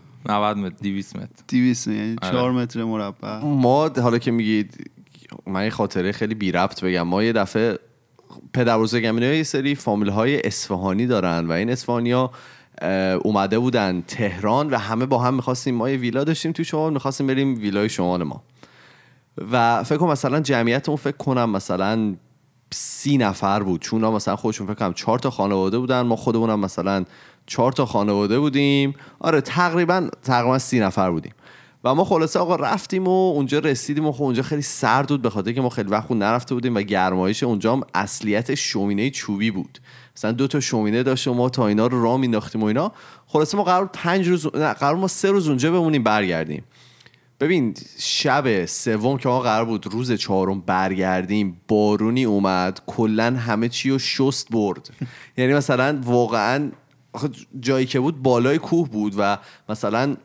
متر 0.58 0.76
200 0.82 1.16
متر. 1.16 1.28
200 1.48 1.88
یعنی 1.88 2.16
آره. 2.22 2.32
4 2.32 2.52
متر 2.52 2.84
مربع. 2.84 3.40
ما 3.44 3.90
حالا 4.02 4.18
که 4.18 4.32
میگید 4.32 4.92
من 5.48 5.64
یه 5.64 5.70
خاطره 5.70 6.12
خیلی 6.12 6.36
بی 6.36 6.52
ربط 6.52 6.84
بگم. 6.84 7.02
ما 7.02 7.24
یه 7.24 7.34
دفعه 7.34 7.80
پدر 8.54 8.80
بزرگم 8.80 9.18
یه 9.18 9.44
سری 9.44 9.76
فامیل 9.76 10.10
های 10.10 10.42
اصفهانی 10.42 11.08
دارن 11.08 11.48
و 11.48 11.52
این 11.52 11.70
اصفهانی 11.70 12.12
ها 12.12 12.32
اومده 13.24 13.60
بودن 13.60 14.04
تهران 14.08 14.70
و 14.70 14.78
همه 14.78 15.06
با 15.06 15.20
هم 15.20 15.34
می‌خواستیم 15.34 15.76
ما 15.76 15.90
یه 15.90 15.98
ویلا 15.98 16.24
داشتیم 16.24 16.52
تو 16.52 16.64
شما 16.64 16.90
می‌خواستیم 16.90 17.28
بریم 17.28 17.56
ویلای 17.56 17.90
شمال 17.90 18.24
ما. 18.24 18.44
و 19.52 19.84
فکر 19.84 19.98
کنم 19.98 20.12
مثلا 20.12 20.40
جمعیت 20.40 20.90
اون 20.90 20.98
فکر 20.98 21.18
کنم 21.18 21.50
مثلا 21.50 22.16
سی 22.74 23.18
نفر 23.18 23.64
بود. 23.64 23.82
چون 23.82 24.06
مثلا 24.06 24.36
خودشون 24.36 24.68
فکر 24.68 24.76
کنم 24.76 24.94
چهار 24.94 25.20
تا 25.20 25.30
خانواده 25.30 25.80
بودن 25.80 26.02
ما 26.02 26.16
خودمونم 26.16 26.60
مثلا 26.60 27.06
چهار 27.46 27.72
تا 27.72 27.86
خانواده 27.86 28.40
بودیم. 28.40 28.96
آره 29.20 29.42
تقریبا 29.42 30.10
تقریبا 30.24 30.60
سی 30.60 30.80
نفر 30.80 31.12
بودیم. 31.12 31.34
و 31.84 31.96
ما 31.96 32.04
خلاصه 32.04 32.40
آقا 32.40 32.56
رفتیم 32.56 33.08
و 33.08 33.32
اونجا 33.32 33.60
رسیدیم 33.60 34.06
و 34.06 34.12
خب 34.12 34.24
اونجا 34.24 34.44
خیلی 34.44 34.62
سرد 34.62 35.08
بود 35.08 35.22
به 35.22 35.30
خاطر 35.30 35.52
که 35.52 35.62
ما 35.62 35.70
خیلی 35.70 35.90
وقت 35.90 36.12
نرفته 36.12 36.54
بودیم 36.54 36.76
و 36.76 36.82
گرمایش 36.82 37.44
اونجا 37.44 37.74
هم 37.74 37.82
اصلیت 37.94 38.56
شومینه 38.56 39.10
چوبی 39.10 39.52
بود. 39.52 39.80
مثلا 40.18 40.32
دو 40.32 40.48
تا 40.48 40.60
شومینه 40.60 41.04
داشت 41.04 41.28
و 41.28 41.34
ما 41.34 41.50
تا 41.50 41.68
اینا 41.68 41.88
رو 41.88 42.04
راه 42.04 42.18
مینداختیم 42.18 42.64
و 42.64 42.66
اینا. 42.66 42.92
خلاصه 43.28 43.58
ما 43.58 43.64
قرار 43.64 43.90
پنج 43.94 44.28
روز 44.28 44.56
نه 44.56 44.74
قرار 44.74 44.96
ما 44.96 45.08
سه 45.08 45.32
روز 45.32 45.48
اونجا 45.48 45.72
بمونیم 45.72 46.04
برگردیم. 46.04 46.64
ببین 47.40 47.74
شب 48.00 48.66
سوم 48.66 49.18
که 49.18 49.30
ما 49.30 49.40
قرار 49.40 49.66
بود 49.66 49.88
روز 49.88 50.12
چهارم 50.12 50.62
برگردیم 50.62 51.62
بارونی 51.68 52.24
اومد 52.24 52.82
کلا 52.88 53.36
همه 53.38 53.70
چی 53.70 53.90
رو 53.90 54.00
شست 54.00 54.50
برد. 54.50 54.90
یعنی 55.38 55.54
مثلا 55.54 56.02
واقعا 56.04 56.72
جایی 57.60 57.86
که 57.86 58.00
بود 58.00 58.22
بالای 58.22 58.58
کوه 58.58 58.90
بود 58.90 59.14
و 59.18 59.38
مثلا 59.70 60.16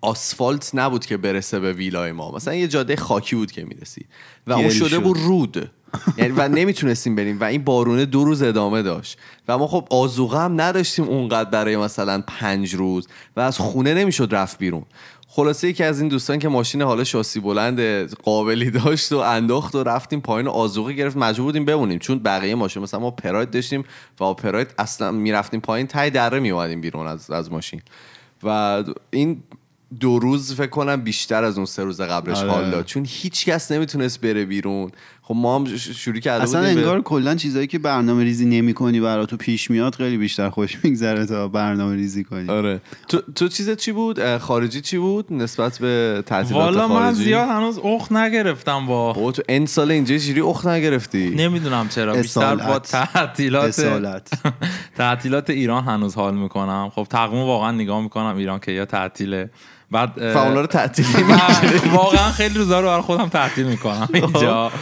آسفالت 0.00 0.70
نبود 0.74 1.06
که 1.06 1.16
برسه 1.16 1.60
به 1.60 1.72
ویلای 1.72 2.12
ما. 2.12 2.32
مثلا 2.32 2.54
یه 2.54 2.68
جاده 2.68 2.96
خاکی 2.96 3.36
بود 3.36 3.52
که 3.52 3.64
می‌رسید 3.64 4.06
و 4.46 4.52
اون 4.52 4.70
شده 4.70 4.98
بود 4.98 5.18
رود. 5.18 5.70
یعنی 6.16 6.32
و 6.36 6.48
نمی‌تونستیم 6.48 7.16
بریم. 7.16 7.40
و 7.40 7.44
این 7.44 7.64
بارونه 7.64 8.04
دو 8.04 8.24
روز 8.24 8.42
ادامه 8.42 8.82
داشت. 8.82 9.18
و 9.48 9.58
ما 9.58 9.66
خب 9.66 9.86
آزوغه 9.90 10.38
هم 10.38 10.60
نداشتیم 10.60 11.04
اونقدر 11.04 11.50
برای 11.50 11.76
مثلا 11.76 12.22
پنج 12.26 12.74
روز. 12.74 13.08
و 13.36 13.40
از 13.40 13.58
خونه 13.58 13.94
نمی‌شد 13.94 14.28
رفت 14.34 14.58
بیرون. 14.58 14.84
خلاصه 15.28 15.68
یکی 15.68 15.84
از 15.84 16.00
این 16.00 16.08
دوستان 16.08 16.38
که 16.38 16.48
ماشین 16.48 16.82
حالا 16.82 17.04
شاسی 17.04 17.40
بلند 17.40 17.80
قابلی 18.14 18.70
داشت 18.70 19.12
و 19.12 19.18
انداخت 19.18 19.74
و 19.74 19.82
رفتیم 19.82 20.20
پایین 20.20 20.48
آزوغه 20.48 20.92
گرفت. 20.92 21.16
مجبور 21.16 21.46
بودیم 21.46 21.64
بمونیم. 21.64 21.98
چون 21.98 22.18
بقیه 22.18 22.54
ماشین 22.54 22.82
مثلا 22.82 23.00
ما 23.00 23.10
پراید 23.10 23.50
داشتیم 23.50 23.84
و 24.20 24.34
پراید 24.34 24.74
اصلا 24.78 25.10
می‌رفتیم 25.10 25.60
پایین 25.60 25.86
تای 25.86 26.10
دره 26.10 26.40
میومدیم 26.40 26.80
بیرون 26.80 27.06
از, 27.06 27.30
از 27.30 27.52
ماشین. 27.52 27.82
و 28.42 28.84
این 29.10 29.42
دو 30.00 30.18
روز 30.18 30.54
فکر 30.54 30.66
کنم 30.66 30.96
بیشتر 30.96 31.44
از 31.44 31.56
اون 31.56 31.66
سه 31.66 31.84
روز 31.84 32.00
قبلش 32.00 32.38
آره. 32.38 32.50
حال 32.50 32.70
داد 32.70 32.84
چون 32.84 33.06
هیچ 33.08 33.44
کس 33.44 33.72
نمی‌تونست 33.72 34.20
بره 34.20 34.44
بیرون 34.44 34.92
خب 35.28 35.34
ما 35.36 35.58
هم 35.58 35.76
شروع 35.76 36.18
کرده 36.18 36.42
اصلا 36.42 36.60
انگار 36.60 37.02
کلا 37.02 37.34
چیزایی 37.34 37.66
که 37.66 37.78
برنامه 37.78 38.24
ریزی 38.24 38.46
نمی 38.46 38.74
کنی 38.74 39.00
برای 39.00 39.26
تو 39.26 39.36
پیش 39.36 39.70
میاد 39.70 39.94
خیلی 39.94 40.16
بیشتر 40.16 40.50
خوش 40.50 40.84
میگذره 40.84 41.26
تا 41.26 41.48
برنامه 41.48 41.94
ریزی 41.94 42.24
کنی. 42.24 42.48
آره. 42.48 42.80
تو, 43.08 43.20
تو 43.34 43.48
چیزت 43.48 43.76
چی 43.76 43.92
بود؟ 43.92 44.36
خارجی 44.38 44.80
چی 44.80 44.98
بود 44.98 45.32
نسبت 45.32 45.78
به 45.78 46.22
تعطیلات 46.26 46.62
والا 46.62 46.88
من 46.88 47.12
زیاد 47.12 47.48
هنوز 47.48 47.78
اخ 47.78 48.12
نگرفتم 48.12 48.86
با. 48.86 49.12
با 49.12 49.32
تو 49.32 49.42
این 49.48 49.66
سال 49.66 49.90
اینجا 49.90 50.18
چجوری 50.18 50.40
اخ 50.40 50.66
نگرفتی. 50.66 51.30
نمی‌دونم 51.30 51.88
چرا. 51.88 52.14
بیشتر 52.14 52.56
با 52.56 52.78
تعطیلات 52.78 53.80
تعطیلات 54.96 55.50
ایران 55.50 55.84
هنوز 55.84 56.14
حال 56.14 56.34
می‌کنم. 56.34 56.90
خب 56.94 57.06
تقویم 57.10 57.42
واقعا 57.42 57.72
نگاه 57.72 58.02
می‌کنم 58.02 58.36
ایران 58.36 58.58
که 58.58 58.72
یا 58.72 58.84
تعطیله 58.84 59.50
بعد 59.90 60.22
اونا 60.22 60.60
رو 60.60 60.66
تعطیل 60.66 61.06
واقعا 61.92 62.32
خیلی 62.32 62.58
روزا 62.58 62.80
رو 62.80 62.86
برای 62.86 63.02
خودم 63.02 63.28
تعطیل 63.28 63.66
می‌کنم 63.66 64.08
اینجا. 64.14 64.72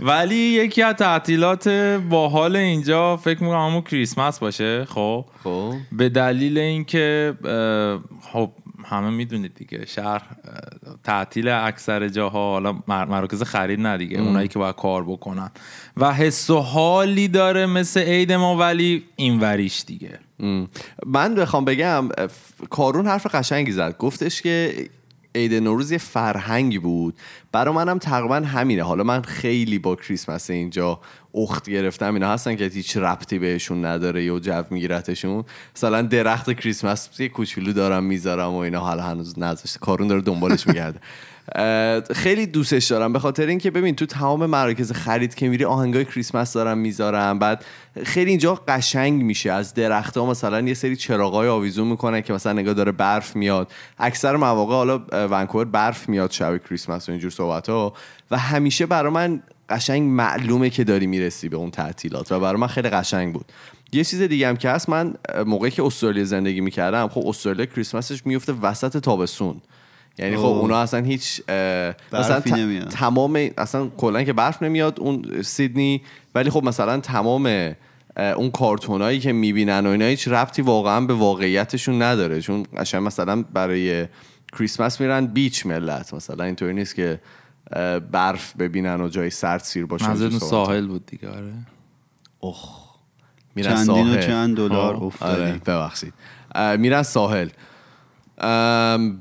ولی 0.00 0.34
یکی 0.34 0.82
از 0.82 0.94
تعطیلات 0.94 1.68
باحال 2.10 2.56
اینجا 2.56 3.16
فکر 3.16 3.42
می‌کنم 3.42 3.66
همون 3.68 3.82
کریسمس 3.82 4.38
باشه 4.38 4.84
خب. 4.84 5.24
خب. 5.44 5.74
به 5.92 6.08
دلیل 6.08 6.58
اینکه 6.58 7.34
خب 8.32 8.50
همه 8.84 9.10
می‌دونید 9.10 9.54
دیگه 9.54 9.86
شهر 9.86 10.22
تعطیل 11.04 11.48
اکثر 11.48 12.08
جاها 12.08 12.50
حالا 12.52 12.78
مراکز 12.88 13.42
خرید 13.42 13.80
نه 13.80 13.98
دیگه 13.98 14.18
اونایی 14.18 14.48
که 14.48 14.58
باید 14.58 14.74
کار 14.74 15.04
بکنن. 15.04 15.50
و 15.96 16.12
حس 16.12 16.50
و 16.50 16.58
حالی 16.60 17.28
داره 17.28 17.66
مثل 17.66 18.00
عید 18.00 18.32
ما 18.32 18.56
ولی 18.56 19.04
این 19.16 19.40
وریش 19.40 19.84
دیگه. 19.86 20.18
من 21.06 21.34
بخوام 21.34 21.64
بگم 21.64 22.08
کارون 22.70 23.06
حرف 23.06 23.34
قشنگی 23.34 23.72
زد. 23.72 23.96
گفتش 23.98 24.42
که 24.42 24.88
عید 25.34 25.54
نوروز 25.54 25.90
یه 25.92 25.98
فرهنگی 25.98 26.78
بود. 26.78 27.14
برا 27.52 27.72
منم 27.72 27.98
تقریبا 27.98 28.34
همینه. 28.34 28.82
حالا 28.82 29.04
من 29.04 29.22
خیلی 29.22 29.78
با 29.78 29.96
کریسمس 29.96 30.50
اینجا 30.50 31.00
اخت 31.34 31.70
گرفتم. 31.70 32.14
اینا 32.14 32.32
هستن 32.32 32.56
که 32.56 32.64
هیچ 32.64 32.96
ربطی 32.96 33.38
بهشون 33.38 33.84
نداره 33.84 34.24
یا 34.24 34.38
جو 34.38 34.62
میگیرتشون. 34.70 35.44
مثلا 35.76 36.02
درخت 36.02 36.52
کریسمس 36.52 37.20
یه 37.20 37.28
کوچولو 37.28 37.72
دارم 37.72 38.04
می‌ذارم 38.04 38.50
و 38.50 38.56
اینا. 38.56 38.80
حالا 38.80 39.02
هنوز 39.02 39.38
نذاشته 39.38 39.78
کارون 39.78 40.08
داره 40.08 40.20
دنبالش 40.20 40.66
میگرده. 40.66 41.00
خیلی 42.14 42.46
دوستش 42.46 42.84
دارم. 42.84 43.12
به 43.12 43.18
خاطر 43.18 43.46
اینکه 43.46 43.70
ببین 43.70 43.96
تو 43.96 44.06
تمام 44.06 44.46
مراکز 44.46 44.92
خرید 44.92 45.34
که 45.34 45.48
میری 45.48 45.64
آهنگای 45.64 46.04
کریسمس 46.04 46.52
دارم 46.52 46.78
می‌ذارم. 46.78 47.38
بعد 47.38 47.64
خیلی 48.04 48.30
اینجا 48.30 48.54
قشنگ 48.54 49.22
میشه. 49.22 49.52
از 49.52 49.74
درخت 49.74 50.16
ها 50.16 50.26
مثلا 50.26 50.60
یه 50.60 50.74
سری 50.74 50.96
چراغای 50.96 51.48
آویزون 51.48 51.88
می‌کنن 51.88 52.20
که 52.20 52.32
مثلا 52.32 52.52
نگاه 52.52 52.74
داره 52.74 52.92
برف 52.92 53.36
میاد. 53.36 53.72
اکثر 53.98 54.36
مواقع 54.36 54.74
حالا 54.74 55.02
ونکوور 55.12 55.64
برف 55.64 56.08
میاد 56.08 56.30
شب 56.30 56.58
کریسمس 56.68 57.08
و 57.08 57.12
اینجور 57.12 57.30
صحبت 57.30 57.68
ها 57.68 57.94
و 58.30 58.38
همیشه 58.38 58.86
برای 58.86 59.12
من 59.12 59.42
قشنگ 59.68 60.02
معلومه 60.02 60.70
که 60.70 60.84
داری 60.84 61.06
می‌رسی 61.06 61.48
به 61.48 61.56
اون 61.56 61.70
تعطیلات. 61.70 62.32
و 62.32 62.40
برای 62.40 62.60
من 62.60 62.66
خیلی 62.66 62.88
قشنگ 62.88 63.32
بود. 63.32 63.52
یه 63.92 64.04
چیز 64.04 64.22
دیگه 64.22 64.48
هم 64.48 64.56
که 64.56 64.70
هست 64.70 64.88
من 64.88 65.14
موقعی 65.46 65.70
که 65.70 65.82
استرالیا 65.82 66.24
زندگی 66.24 66.60
می‌کردم 66.60 67.08
خب 67.08 67.26
استرالیا 67.26 67.66
کریسمسش 67.66 68.26
میفته 68.26 68.52
وسط 68.52 68.96
تابستون. 68.96 69.60
یعنی 70.18 70.36
خب 70.36 70.44
اونا 70.44 70.80
اصلا 70.80 71.04
هیچ 71.04 71.42
مثلا 72.12 72.40
تمام 72.90 73.50
اصلا 73.58 73.88
کلا 73.88 74.22
که 74.22 74.32
برف 74.32 74.62
نمیاد 74.62 75.00
اون 75.00 75.42
سیدنی 75.42 76.02
ولی 76.34 76.50
خب 76.50 76.64
مثلا 76.64 77.00
تمام 77.00 77.74
اون 78.16 78.50
کارتونایی 78.50 79.20
که 79.20 79.32
می‌بینن 79.32 79.86
و 79.86 79.90
اینا 79.90 80.04
هیچ 80.04 80.28
ربطی 80.28 80.62
واقعا 80.62 81.00
به 81.00 81.14
واقعیتشون 81.14 82.02
نداره. 82.02 82.40
چون 82.40 82.66
قشنگ 82.76 83.06
مثلا 83.06 83.42
برای 83.42 84.06
کریسمس 84.52 85.00
میرن 85.00 85.26
بیچ 85.26 85.66
ملت. 85.66 86.14
مثلا 86.14 86.44
اینطوری 86.44 86.74
نیست 86.74 86.94
که 86.94 87.20
برف 88.12 88.56
ببینن 88.56 89.00
و 89.00 89.08
جای 89.08 89.30
سرد 89.30 89.60
سیر 89.60 89.86
باشن 89.86 90.30
ساحل. 90.30 90.86
بود 90.86 91.06
دیگه 91.06 91.28
آره. 91.28 91.52
اوه 92.40 92.58
میرن 93.54 93.90
و 93.90 94.22
چند 94.22 94.56
دلار 94.56 95.12
آره 95.20 95.60
ببخشید. 95.66 96.14
میرن 96.78 97.02
ساحل. 97.02 97.48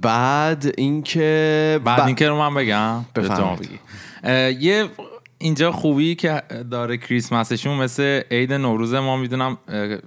بعد 0.02 0.74
اینکه 0.78 1.80
بعد 1.84 2.08
اینکه 2.08 2.30
رو 2.30 2.38
من 2.38 2.54
بگم. 2.54 3.06
بگی. 3.16 3.80
یه 4.60 4.86
اینجا 5.38 5.72
خوبی 5.72 6.16
که 6.16 6.42
داره 6.72 6.98
کریسمسشون 6.98 7.78
مثل 7.78 8.22
عید 8.32 8.54
نوروز 8.54 8.94
ما 8.94 9.18
می‌دونم 9.18 9.58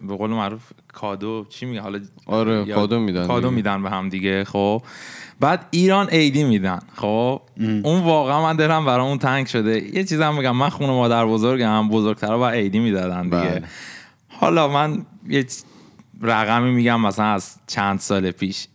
به 0.08 0.16
قول 0.18 0.30
معروف 0.30 0.62
کادو 0.92 1.46
چی 1.48 1.66
میگه 1.66 1.80
حالا 1.80 2.00
آره 2.26 2.74
کادو 2.74 3.00
میدن 3.00 3.26
کادو 3.26 3.50
میدن 3.50 3.82
به 3.82 3.90
هم 3.90 4.08
دیگه 4.08 4.44
خب. 4.44 4.82
بعد 5.40 5.66
ایران 5.70 6.08
عیدی 6.08 6.44
میدن 6.44 6.78
خب. 6.94 7.42
اون 7.82 8.00
واقعا 8.02 8.42
من 8.42 8.56
دلم 8.56 8.84
برای 8.84 9.06
اون 9.06 9.18
تنگ 9.18 9.46
شده. 9.46 9.96
یه 9.96 10.04
چیزم 10.04 10.36
بگم 10.36 10.56
من 10.56 10.68
خونه 10.68 10.92
مادر 10.92 11.26
بزرگم 11.26 11.88
بزرگترا 11.88 12.38
با 12.38 12.50
عیدی 12.50 12.78
می‌دادن 12.78 13.22
دیگه. 13.22 13.36
بله. 13.36 13.62
حالا 14.28 14.68
من 14.68 15.06
یه 15.28 15.46
رقمی 16.22 16.70
میگم 16.70 17.00
مثلا 17.00 17.24
از 17.24 17.56
چند 17.66 17.98
سال 17.98 18.30
پیش. 18.30 18.68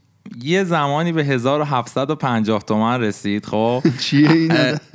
یه 0.43 0.63
زمانی 0.63 1.11
به 1.11 1.23
1750 1.23 2.61
تومن 2.61 3.01
رسید 3.01 3.45
خب؟ 3.45 3.83
چیه 4.03 4.31
این؟ 4.31 4.51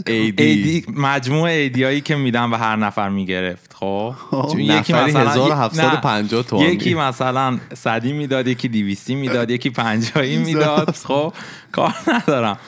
ایدی 0.06 0.84
مجموع 0.96 1.42
ایدی 1.42 1.84
هایی 1.84 2.00
که 2.00 2.16
میدن 2.16 2.50
و 2.50 2.56
هر 2.56 2.76
نفر 2.76 3.08
می‌گرفت 3.08 3.74
خب, 3.74 4.14
خب. 4.30 4.58
یکی 4.58 4.92
مثلا 4.92 5.30
1750 5.30 6.42
تومن 6.42 6.62
یکی 6.62 6.94
مثلا 6.94 7.58
صدی 7.74 8.12
می‌داد 8.12 8.48
یکی 8.48 8.68
دیویستی 8.68 9.14
می‌داد 9.14 9.50
یکی 9.50 9.70
پنجایی 9.70 10.36
می‌داد 10.46 10.90
خب؟ 10.90 11.32
کار 11.72 11.94
ندارم. 12.06 12.58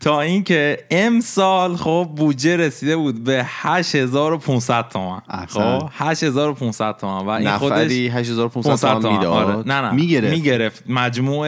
تا 0.00 0.20
اینکه 0.20 0.78
امسال 0.90 1.76
خب 1.76 2.08
بودجه 2.16 2.56
رسیده 2.56 2.96
بود 2.96 3.24
به 3.24 3.42
8500 3.44 4.88
تومن 4.88 5.20
خب 5.48 5.88
8500 5.92 6.96
تومن 6.96 7.26
و 7.26 7.28
این 7.28 7.50
خودش 7.50 7.90
8500 7.90 9.00
تومن 9.00 9.16
می‌داد. 9.16 9.26
آره. 9.26 9.56
نه 9.56 9.80
نه. 9.80 9.90
می‌گرفت. 9.92 10.34
می‌گرفت. 10.34 10.82
مجموع 10.86 11.46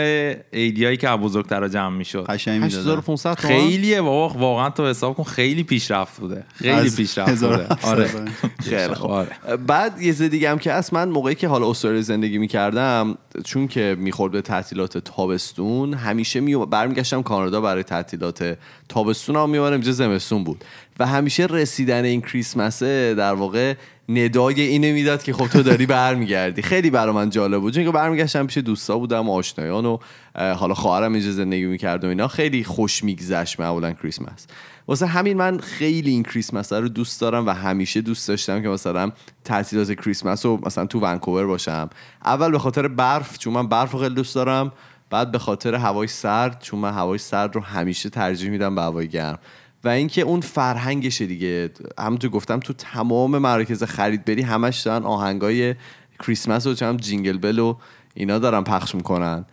ایدیایی 0.53 0.97
که 0.97 1.09
بزرگتر 1.09 1.69
جمع 1.69 1.97
می‌شد. 1.97 2.27
8500 2.29 3.35
تومن 3.35 3.55
خیلیه 3.55 4.03
بابا. 4.03 4.39
واقعا 4.39 4.71
تو 4.71 4.87
حساب 4.87 5.15
کن 5.15 5.23
خیلی 5.23 5.63
پیشرفت 5.63 6.21
بوده. 6.21 6.45
خیلی 6.55 6.91
پیشرفت 6.91 7.45
بوده. 7.45 7.67
آره. 7.83 8.11
خیلی 8.71 8.95
خوب. 8.95 9.11
آره. 9.11 9.29
بعد 9.67 10.03
یه 10.03 10.13
دیگه 10.13 10.51
هم 10.51 10.59
که 10.59 10.73
اصلا 10.73 11.07
موقعی 11.07 11.35
که 11.35 11.49
حالا 11.49 11.71
استرالیا 11.71 12.03
زندگی 12.03 12.39
می‌کردم 12.39 13.19
چون 13.45 13.69
که 13.69 13.97
می‌خورد 13.99 14.33
به 14.33 14.43
تعطیلات 14.43 14.99
تابستون 14.99 15.95
همیشه 15.95 16.41
می 16.41 16.57
برمیگشتم 16.57 17.23
کانادا 17.23 17.61
برای 17.61 17.83
تعطیلات 17.83 18.42
تعطیلات 18.43 18.59
تابستون 18.89 19.37
هم 19.37 19.51
میبارم 19.51 19.73
اینجا 19.73 19.93
زمستون 19.93 20.45
بود. 20.45 20.65
و 20.99 21.07
همیشه 21.07 21.47
رسیدن 21.47 22.05
این 22.05 22.21
کریسمسه 22.21 23.15
در 23.15 23.35
واقع 23.35 23.75
ندای 24.09 24.61
اینو 24.61 24.93
می‌داد 24.93 25.23
که 25.23 25.33
خب 25.33 25.47
تو 25.47 25.63
داری 25.63 25.87
برمیگردی. 25.87 26.63
خیلی 26.63 26.91
برای 26.91 27.15
من 27.15 27.31
جالب 27.31 27.61
بود. 27.61 27.75
چون 27.75 27.85
که 27.85 27.91
برمیگشتم 27.91 28.47
پیش 28.47 28.59
دوستا 28.59 28.99
بودم 28.99 29.29
و 29.29 29.33
آشنایان 29.33 29.87
و 29.87 29.99
حالا 30.35 30.75
خواهرم 30.75 31.13
اینجا 31.13 31.31
زندگی 31.31 31.65
می‌کرد 31.65 32.05
اینا. 32.05 32.29
خیلی 32.29 32.65
خوش 32.65 33.05
میگذشت 33.05 33.61
معمولا 33.61 33.93
کریسمس. 33.93 34.47
واسه 34.89 35.07
همین 35.07 35.37
من 35.37 35.59
خیلی 35.59 36.11
این 36.11 36.23
کریسمس 36.23 36.73
رو 36.73 36.89
دوست 36.89 37.21
دارم 37.21 37.47
و 37.47 37.51
همیشه 37.51 38.01
دوست 38.01 38.29
داشتم 38.29 38.63
که 38.63 38.69
مثلا 38.69 39.13
تعطیلات 39.45 39.93
کریسمس 39.93 40.47
رو 40.47 40.61
مثلا 40.67 40.87
تو 40.87 41.01
ونکوور 41.01 41.47
باشم. 41.47 41.91
اول 42.25 42.51
به 42.51 42.59
خاطر 42.59 42.89
برف 42.89 43.39
چون 43.39 43.53
من 43.53 43.69
برف 43.69 43.95
خیلی 43.95 44.15
دوست 44.15 44.35
دارم. 44.35 44.73
بعد 45.13 45.31
به 45.31 45.39
خاطر 45.39 45.75
هوای 45.75 46.07
سرد 46.07 46.63
چون 46.63 46.81
من 46.81 46.93
هوای 46.93 47.19
سرد 47.19 47.55
رو 47.55 47.61
همیشه 47.61 48.11
ترجیح 48.11 48.51
میدم 48.51 48.75
به 48.75 48.83
هوای 48.83 49.09
گرم. 49.09 49.39
و 49.85 49.89
اینکه 49.89 50.23
اون 50.23 50.41
فرهنگشه 50.41 51.27
دیگه 51.27 51.71
همونطور 51.99 52.31
گفتم 52.31 52.61
تو 52.61 52.73
تمام 52.73 53.39
مراکز 53.39 53.83
خرید 53.83 54.25
بری 54.25 54.43
همش 54.43 54.81
دارن 54.81 55.05
آهنگای 55.05 55.75
کریسمس 56.19 56.67
و 56.67 56.75
چم 56.75 56.97
جینگل 56.97 57.39
بل 57.39 57.59
و 57.59 57.77
اینا 58.15 58.39
دارن 58.39 58.65
پخش 58.65 58.95
می‌کنن. 58.95 59.45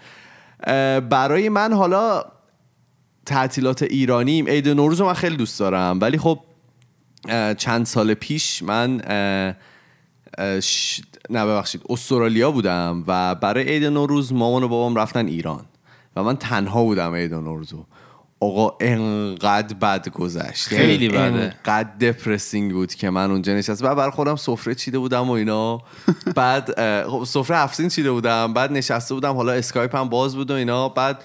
برای 1.10 1.50
من 1.50 1.74
حالا 1.74 2.24
تعطیلات 3.26 3.84
ایرانیم 3.84 4.48
عید 4.48 4.70
نوروز 4.70 5.00
رو 5.00 5.06
من 5.06 5.14
خیلی 5.14 5.38
دوست 5.38 5.60
دارم. 5.60 6.00
ولی 6.02 6.18
خب 6.18 6.40
چند 7.58 7.86
سال 7.86 8.14
پیش 8.14 8.64
من 8.64 9.02
نه 11.30 11.46
ببخشید. 11.46 11.82
استرالیا 11.90 12.52
بودم 12.52 13.04
و 13.08 13.36
برای 13.36 13.64
عید 13.64 13.86
نوروز 13.86 14.34
مامان 14.34 14.64
و 14.64 14.68
بابام 14.68 14.96
رفتن 14.96 15.28
ایران. 15.28 15.66
و 16.16 16.24
من 16.24 16.38
تنها 16.38 16.84
بودم 16.84 17.14
عید 17.16 17.34
نوروزو 17.34 17.86
آقا 18.42 18.78
انقدر 18.82 19.74
بد 19.74 20.10
گذشت. 20.10 20.68
خیلی 20.68 21.10
بده. 21.10 21.20
انقدر 21.20 21.90
دپرسینگ 22.02 22.72
بود 22.72 22.94
که 22.94 23.10
من 23.10 23.32
اونجا 23.32 23.54
نشست 23.54 23.84
بعد 23.84 23.98
برای 23.98 24.12
خودم 24.12 24.36
سفره 24.36 24.76
چیده 24.76 25.00
بودم 25.00 25.30
و 25.30 25.32
اینا. 25.32 25.82
بعد 26.36 26.82
خب 27.08 27.24
سفره 27.24 27.58
هفتین 27.58 27.90
چیده 27.90 28.12
بودم. 28.12 28.54
بعد 28.54 28.72
نشسته 28.72 29.14
بودم. 29.14 29.36
حالا 29.36 29.52
اسکایپ 29.52 29.96
هم 29.96 30.10
باز 30.10 30.36
بود 30.36 30.52
و 30.52 30.54
اینا. 30.54 30.90
بعد 30.90 31.24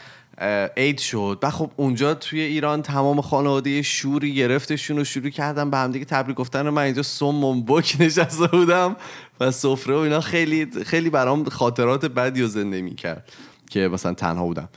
عید 0.76 0.98
شد. 0.98 1.38
بعد 1.40 1.52
خب 1.52 1.70
اونجا 1.76 2.14
توی 2.14 2.40
ایران 2.40 2.82
تمام 2.82 3.20
خانواده 3.20 3.82
شوری 3.82 4.34
گرفتشون 4.34 4.98
و 4.98 5.04
شروع 5.04 5.28
کردم 5.28 5.70
به 5.70 5.76
همدیگه 5.76 6.04
تبریک 6.04 6.36
گفتن. 6.36 6.68
من 6.68 6.82
اینجا 6.82 7.02
سم 7.02 7.60
بک 7.60 7.96
نشسته 8.00 8.46
بودم 8.46 8.96
و 9.40 9.50
سفره 9.50 9.94
و 9.94 9.98
اینا. 9.98 10.20
خیلی 10.20 10.66
خیلی 10.86 11.10
برام 11.10 11.44
خاطرات 11.44 12.06
بدی 12.06 12.42
و 12.42 12.46
زنده 12.46 12.82
می‌کرد 12.82 13.32
که 13.70 13.88
مثلا 13.88 14.14
تنها 14.14 14.44
بودم. 14.44 14.68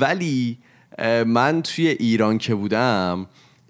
ولی 0.00 0.58
من 1.26 1.62
توی 1.62 1.88
ایران 1.88 2.38
که 2.38 2.54
بودم 2.54 3.26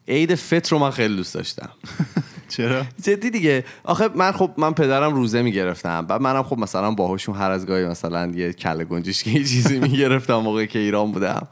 عید 0.08 0.34
فطر 0.34 0.70
رو 0.70 0.78
من 0.78 0.90
خیلی 0.90 1.16
دوست 1.16 1.34
داشتم. 1.34 1.70
چرا؟ 2.48 2.82
جدی 3.02 3.30
دیگه. 3.30 3.64
آخه 3.84 4.08
من 4.14 4.32
خب 4.32 4.50
من 4.56 4.72
پدرم 4.72 5.14
روزه 5.14 5.42
می‌گرفتم. 5.42 6.06
بعد 6.06 6.20
منم 6.20 6.42
خب 6.42 6.58
مثلا 6.58 6.90
باهاشون 6.90 7.34
هر 7.34 7.50
از 7.50 7.66
گاهی 7.66 7.84
مثلا 7.84 8.26
یه 8.26 8.52
کله 8.52 8.84
گنجش 8.84 9.22
که 9.22 9.30
یه 9.30 9.44
چیزی 9.44 9.78
می‌گرفتم 9.88 10.34
موقعی 10.34 10.66
که 10.66 10.78
ایران 10.78 11.12
بودم. 11.12 11.48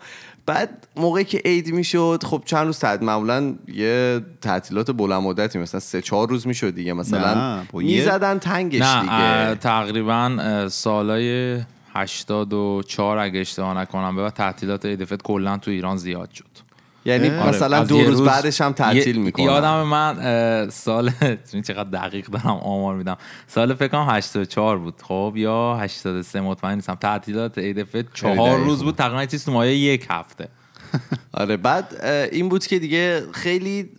بعد 0.47 0.87
موقعی 0.97 1.25
که 1.25 1.43
عید 1.45 1.75
می‌شد 1.75 2.23
خب 2.27 2.43
چند 2.45 2.67
روز 2.67 2.79
تعطیل 2.79 3.07
معمولا 3.07 3.55
یه 3.69 4.21
تعطیلات 4.41 4.91
بلند 4.91 5.23
مدتی 5.23 5.59
مثلا 5.59 5.81
سه 5.81 6.03
چهار 6.03 6.29
روز 6.29 6.47
می‌شد 6.47 6.75
دیگه. 6.75 6.93
مثلا 6.93 7.63
می‌زدن 7.73 8.39
تنگش 8.39 8.81
نه 8.83 9.01
دیگه. 9.01 9.55
تقریبا 9.55 10.69
سالای 10.69 11.59
84 11.95 13.19
اگه 13.19 13.41
اشتباه 13.41 13.79
نکنم 13.79 14.17
به 14.17 14.31
تعطیلات 14.31 14.87
عید 14.87 15.05
فطر 15.05 15.23
کلا 15.23 15.59
تو 15.59 15.71
ایران 15.71 15.97
زیاد 15.97 16.31
شد. 16.31 16.64
یعنی 17.05 17.31
مثلا 17.31 17.85
دو 17.85 18.01
روز, 18.01 18.23
بعدش 18.23 18.61
هم 18.61 18.73
تعطیل 18.73 19.17
می‌کنم 19.17 19.45
یادم 19.45 19.83
من 19.83 20.71
سال 20.71 21.11
چقدر 21.69 21.91
دقیق 21.91 22.27
دارم 22.27 22.47
آمار 22.47 22.97
میدم. 22.97 23.17
سال 23.47 23.75
فکر 23.75 23.89
کنم 23.89 24.07
84 24.11 24.79
بود 24.79 24.95
خب؟ 25.03 25.33
یا 25.37 25.77
83 25.81 26.41
مطمئن 26.41 26.75
نیستم. 26.75 26.95
تعطیلات 26.95 27.59
عید 27.59 27.85
فطر 27.85 28.09
چهار 28.15 28.59
روز 28.59 28.83
بود. 28.83 28.97
تقریبا 28.97 29.27
چیز 29.27 29.45
تو 29.45 29.53
مایه 29.53 29.77
یک 29.77 30.07
هفته. 30.11 30.49
آره 31.33 31.57
بعد 31.57 32.05
این 32.33 32.49
بود 32.49 32.67
که 32.67 32.79
دیگه 32.79 33.23
خیلی 33.33 33.91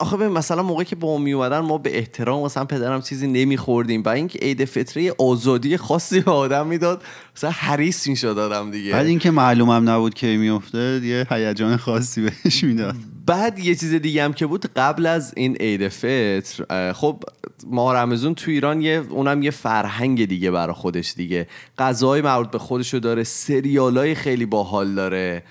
آخه 0.00 0.16
ببین 0.16 0.28
مثلا 0.28 0.62
موقعی 0.62 0.84
که 0.84 0.96
با 0.96 1.08
ما 1.08 1.24
می 1.24 1.32
اومدن 1.32 1.58
ما 1.58 1.78
به 1.78 1.98
احترام 1.98 2.44
مثلا 2.44 2.64
پدرم 2.64 3.02
چیزی 3.02 3.26
نمیخوردیم. 3.26 4.02
و 4.02 4.08
اینکه 4.08 4.38
عید 4.38 4.64
فطری 4.64 5.10
آزادی 5.10 5.76
خاصی 5.76 6.20
به 6.20 6.30
آدم 6.30 6.66
می‌داد 6.66 7.02
مثلا 7.36 7.50
حریص 7.50 8.06
می‌شد 8.06 8.38
آدم 8.38 8.70
دیگه. 8.70 8.92
بعد 8.92 9.06
اینکه 9.06 9.30
معلومم 9.30 9.90
نبود 9.90 10.14
که 10.14 10.26
میفته 10.26 11.00
یه 11.04 11.26
هیجان 11.30 11.76
خاصی 11.76 12.22
بهش 12.22 12.64
می‌داد. 12.64 12.94
بعد 13.26 13.58
یه 13.58 13.74
چیز 13.74 13.94
دیگه 13.94 14.24
هم 14.24 14.32
که 14.32 14.46
بود 14.46 14.66
قبل 14.76 15.06
از 15.06 15.32
این 15.36 15.56
عید 15.56 15.88
فطر 15.88 16.92
خب 16.92 17.24
ما 17.66 17.94
رمزون 17.94 18.34
تو 18.34 18.50
ایران 18.50 18.80
یه 18.80 19.02
اونم 19.10 19.42
یه 19.42 19.50
فرهنگ 19.50 20.24
دیگه 20.24 20.50
برای 20.50 20.74
خودش 20.74 21.14
دیگه. 21.16 21.46
غذای 21.78 22.20
مربوط 22.20 22.50
به 22.50 22.58
خودشو 22.58 22.98
داره 22.98 23.24
سریالای 23.24 24.14
خیلی 24.14 24.46
باحال 24.46 24.94
داره. 24.94 25.42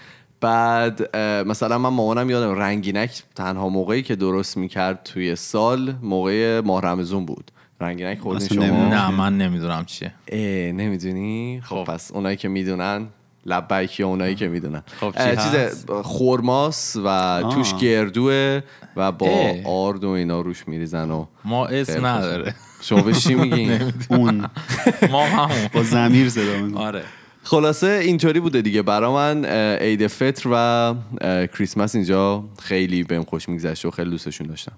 بعد 0.41 1.17
مثلا 1.47 1.77
من 1.77 1.89
مامانم 1.89 2.29
یادم 2.29 2.55
رنگینک 2.55 3.23
تنها 3.35 3.69
موقعی 3.69 4.03
که 4.03 4.15
درست 4.15 4.57
می‌کرد 4.57 5.03
توی 5.03 5.35
سال 5.35 5.95
موقع 6.01 6.61
ماه 6.65 6.81
رمزون 6.81 7.25
بود. 7.25 7.51
رنگینک 7.81 8.19
خوردین 8.19 8.47
شما؟ 8.47 8.87
نه 8.87 9.11
من 9.11 9.37
نمی‌دونم 9.37 9.85
چیه. 9.85 10.13
نمی‌دونی؟ 10.73 11.61
خب, 11.63 11.75
خب 11.75 11.91
پس 11.91 12.11
اونایی 12.11 12.37
که 12.37 12.47
می‌دونن 12.47 13.07
لبیکی 13.45 14.03
اونایی 14.03 14.35
که 14.35 14.47
می‌دونن. 14.47 14.83
خب 14.99 15.13
چیز 15.35 15.85
خورماس 16.03 16.95
و 17.05 17.43
توش 17.53 17.73
گردوه 17.73 18.61
و 18.95 19.11
با 19.11 19.55
آرد 19.65 20.03
و 20.03 20.09
اینا 20.09 20.41
روش 20.41 20.67
میریزن 20.67 21.11
و 21.11 21.25
ما 21.45 21.67
اسم 21.67 22.05
نداره. 22.05 22.55
شما 22.81 23.01
به 23.01 23.13
چی 23.13 23.35
میگین؟ 23.35 23.93
اون. 24.09 24.45
ما 25.11 25.25
همون. 25.25 25.67
با 25.73 25.83
زمیر 25.83 26.29
صدا 26.29 26.79
آره. 26.79 27.03
خلاصه 27.45 27.87
اینطوری 27.87 28.39
بوده 28.39 28.61
دیگه. 28.61 28.81
برا 28.81 29.13
من 29.13 29.45
عید 29.75 30.07
فطر 30.07 30.49
و 30.51 30.95
کریسمس 31.47 31.95
اینجا 31.95 32.43
خیلی 32.61 33.03
بهم 33.03 33.23
خوش 33.23 33.49
میگذشت 33.49 33.85
و 33.85 33.91
خیلی 33.91 34.09
دوستشون 34.09 34.47
داشتم. 34.47 34.71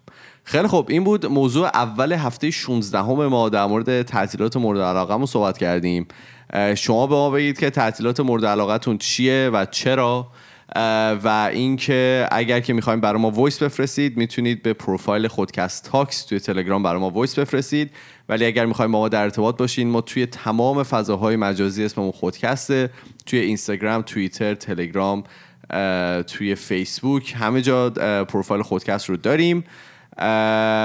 خیلی 0.43 0.67
خب 0.67 0.85
این 0.89 1.03
بود 1.03 1.25
موضوع 1.25 1.67
اول 1.67 2.13
هفته 2.13 2.51
16 2.51 2.99
همه 2.99 3.27
ما 3.27 3.49
در 3.49 3.65
مورد 3.65 4.01
تعطیلات 4.01 4.57
مورد 4.57 4.79
علاقه 4.79 5.25
صحبت 5.25 5.57
کردیم. 5.57 6.07
شما 6.75 7.07
به 7.07 7.15
ما 7.15 7.29
بگید 7.29 7.59
که 7.59 7.69
تعطیلات 7.69 8.19
مورد 8.19 8.45
علاقتون 8.45 8.97
چیه 8.97 9.49
و 9.53 9.65
چرا؟ 9.71 10.27
و 11.23 11.49
اینکه 11.53 12.27
اگر 12.31 12.59
که 12.59 12.73
می‌خوایم 12.73 12.99
برای 12.99 13.21
ما 13.21 13.29
voice 13.31 13.63
بفرستید 13.63 14.17
می‌تونید 14.17 14.63
به 14.63 14.73
پروفایل 14.73 15.27
خودکست 15.27 15.91
تاکس 15.91 16.25
توی 16.25 16.39
تلگرام 16.39 16.83
برای 16.83 17.01
ما 17.01 17.09
voice 17.09 17.39
بفرستید. 17.39 17.91
ولی 18.29 18.45
اگر 18.45 18.65
می‌خوایم 18.65 18.91
ما 18.91 19.09
در 19.09 19.21
ارتباط 19.23 19.57
باشین 19.57 19.89
ما 19.89 20.01
توی 20.01 20.25
تمام 20.25 20.83
فضاهای 20.83 21.35
مجازی 21.35 21.85
اسممون 21.85 22.11
خودکسته 22.11 22.89
توی 23.25 23.39
اینستاگرام 23.39 24.01
توییتر 24.01 24.55
تلگرام 24.55 25.23
توی 26.27 26.55
فیسبوک 26.55 27.35
همه 27.37 27.61
جا 27.61 27.89
پروفایل 28.25 28.61
خودکست 28.61 29.09
رو 29.09 29.17
داریم. 29.17 29.63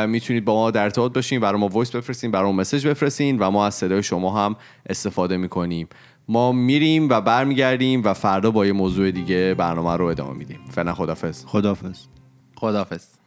می‌تونید 0.07 0.45
با 0.45 0.55
ما 0.55 0.71
در 0.71 0.83
ارتباط 0.83 1.13
باشین 1.13 1.41
برای 1.41 1.61
ما 1.61 1.69
voice 1.69 1.91
بفرستین 1.91 2.31
برای 2.31 2.47
ما 2.47 2.53
message 2.53 2.87
بفرستین 2.87 3.39
و 3.39 3.51
ما 3.51 3.67
از 3.67 3.75
صدای 3.75 4.03
شما 4.03 4.45
هم 4.45 4.57
استفاده 4.89 5.37
می‌کنیم. 5.37 5.89
ما 6.29 6.53
میریم 6.53 7.09
و 7.09 7.21
برمیگردیم 7.21 8.03
و 8.05 8.15
فردا 8.15 8.51
با 8.51 8.67
یه 8.67 8.73
موضوع 8.73 9.11
دیگه 9.11 9.55
برنامه 9.55 9.97
رو 9.97 10.05
ادامه 10.05 10.39
میدیم. 10.39 10.61
فعلا 10.71 10.95
خدافظ 10.95 11.45
خدافظ 11.45 11.99
خدافظ 12.57 13.22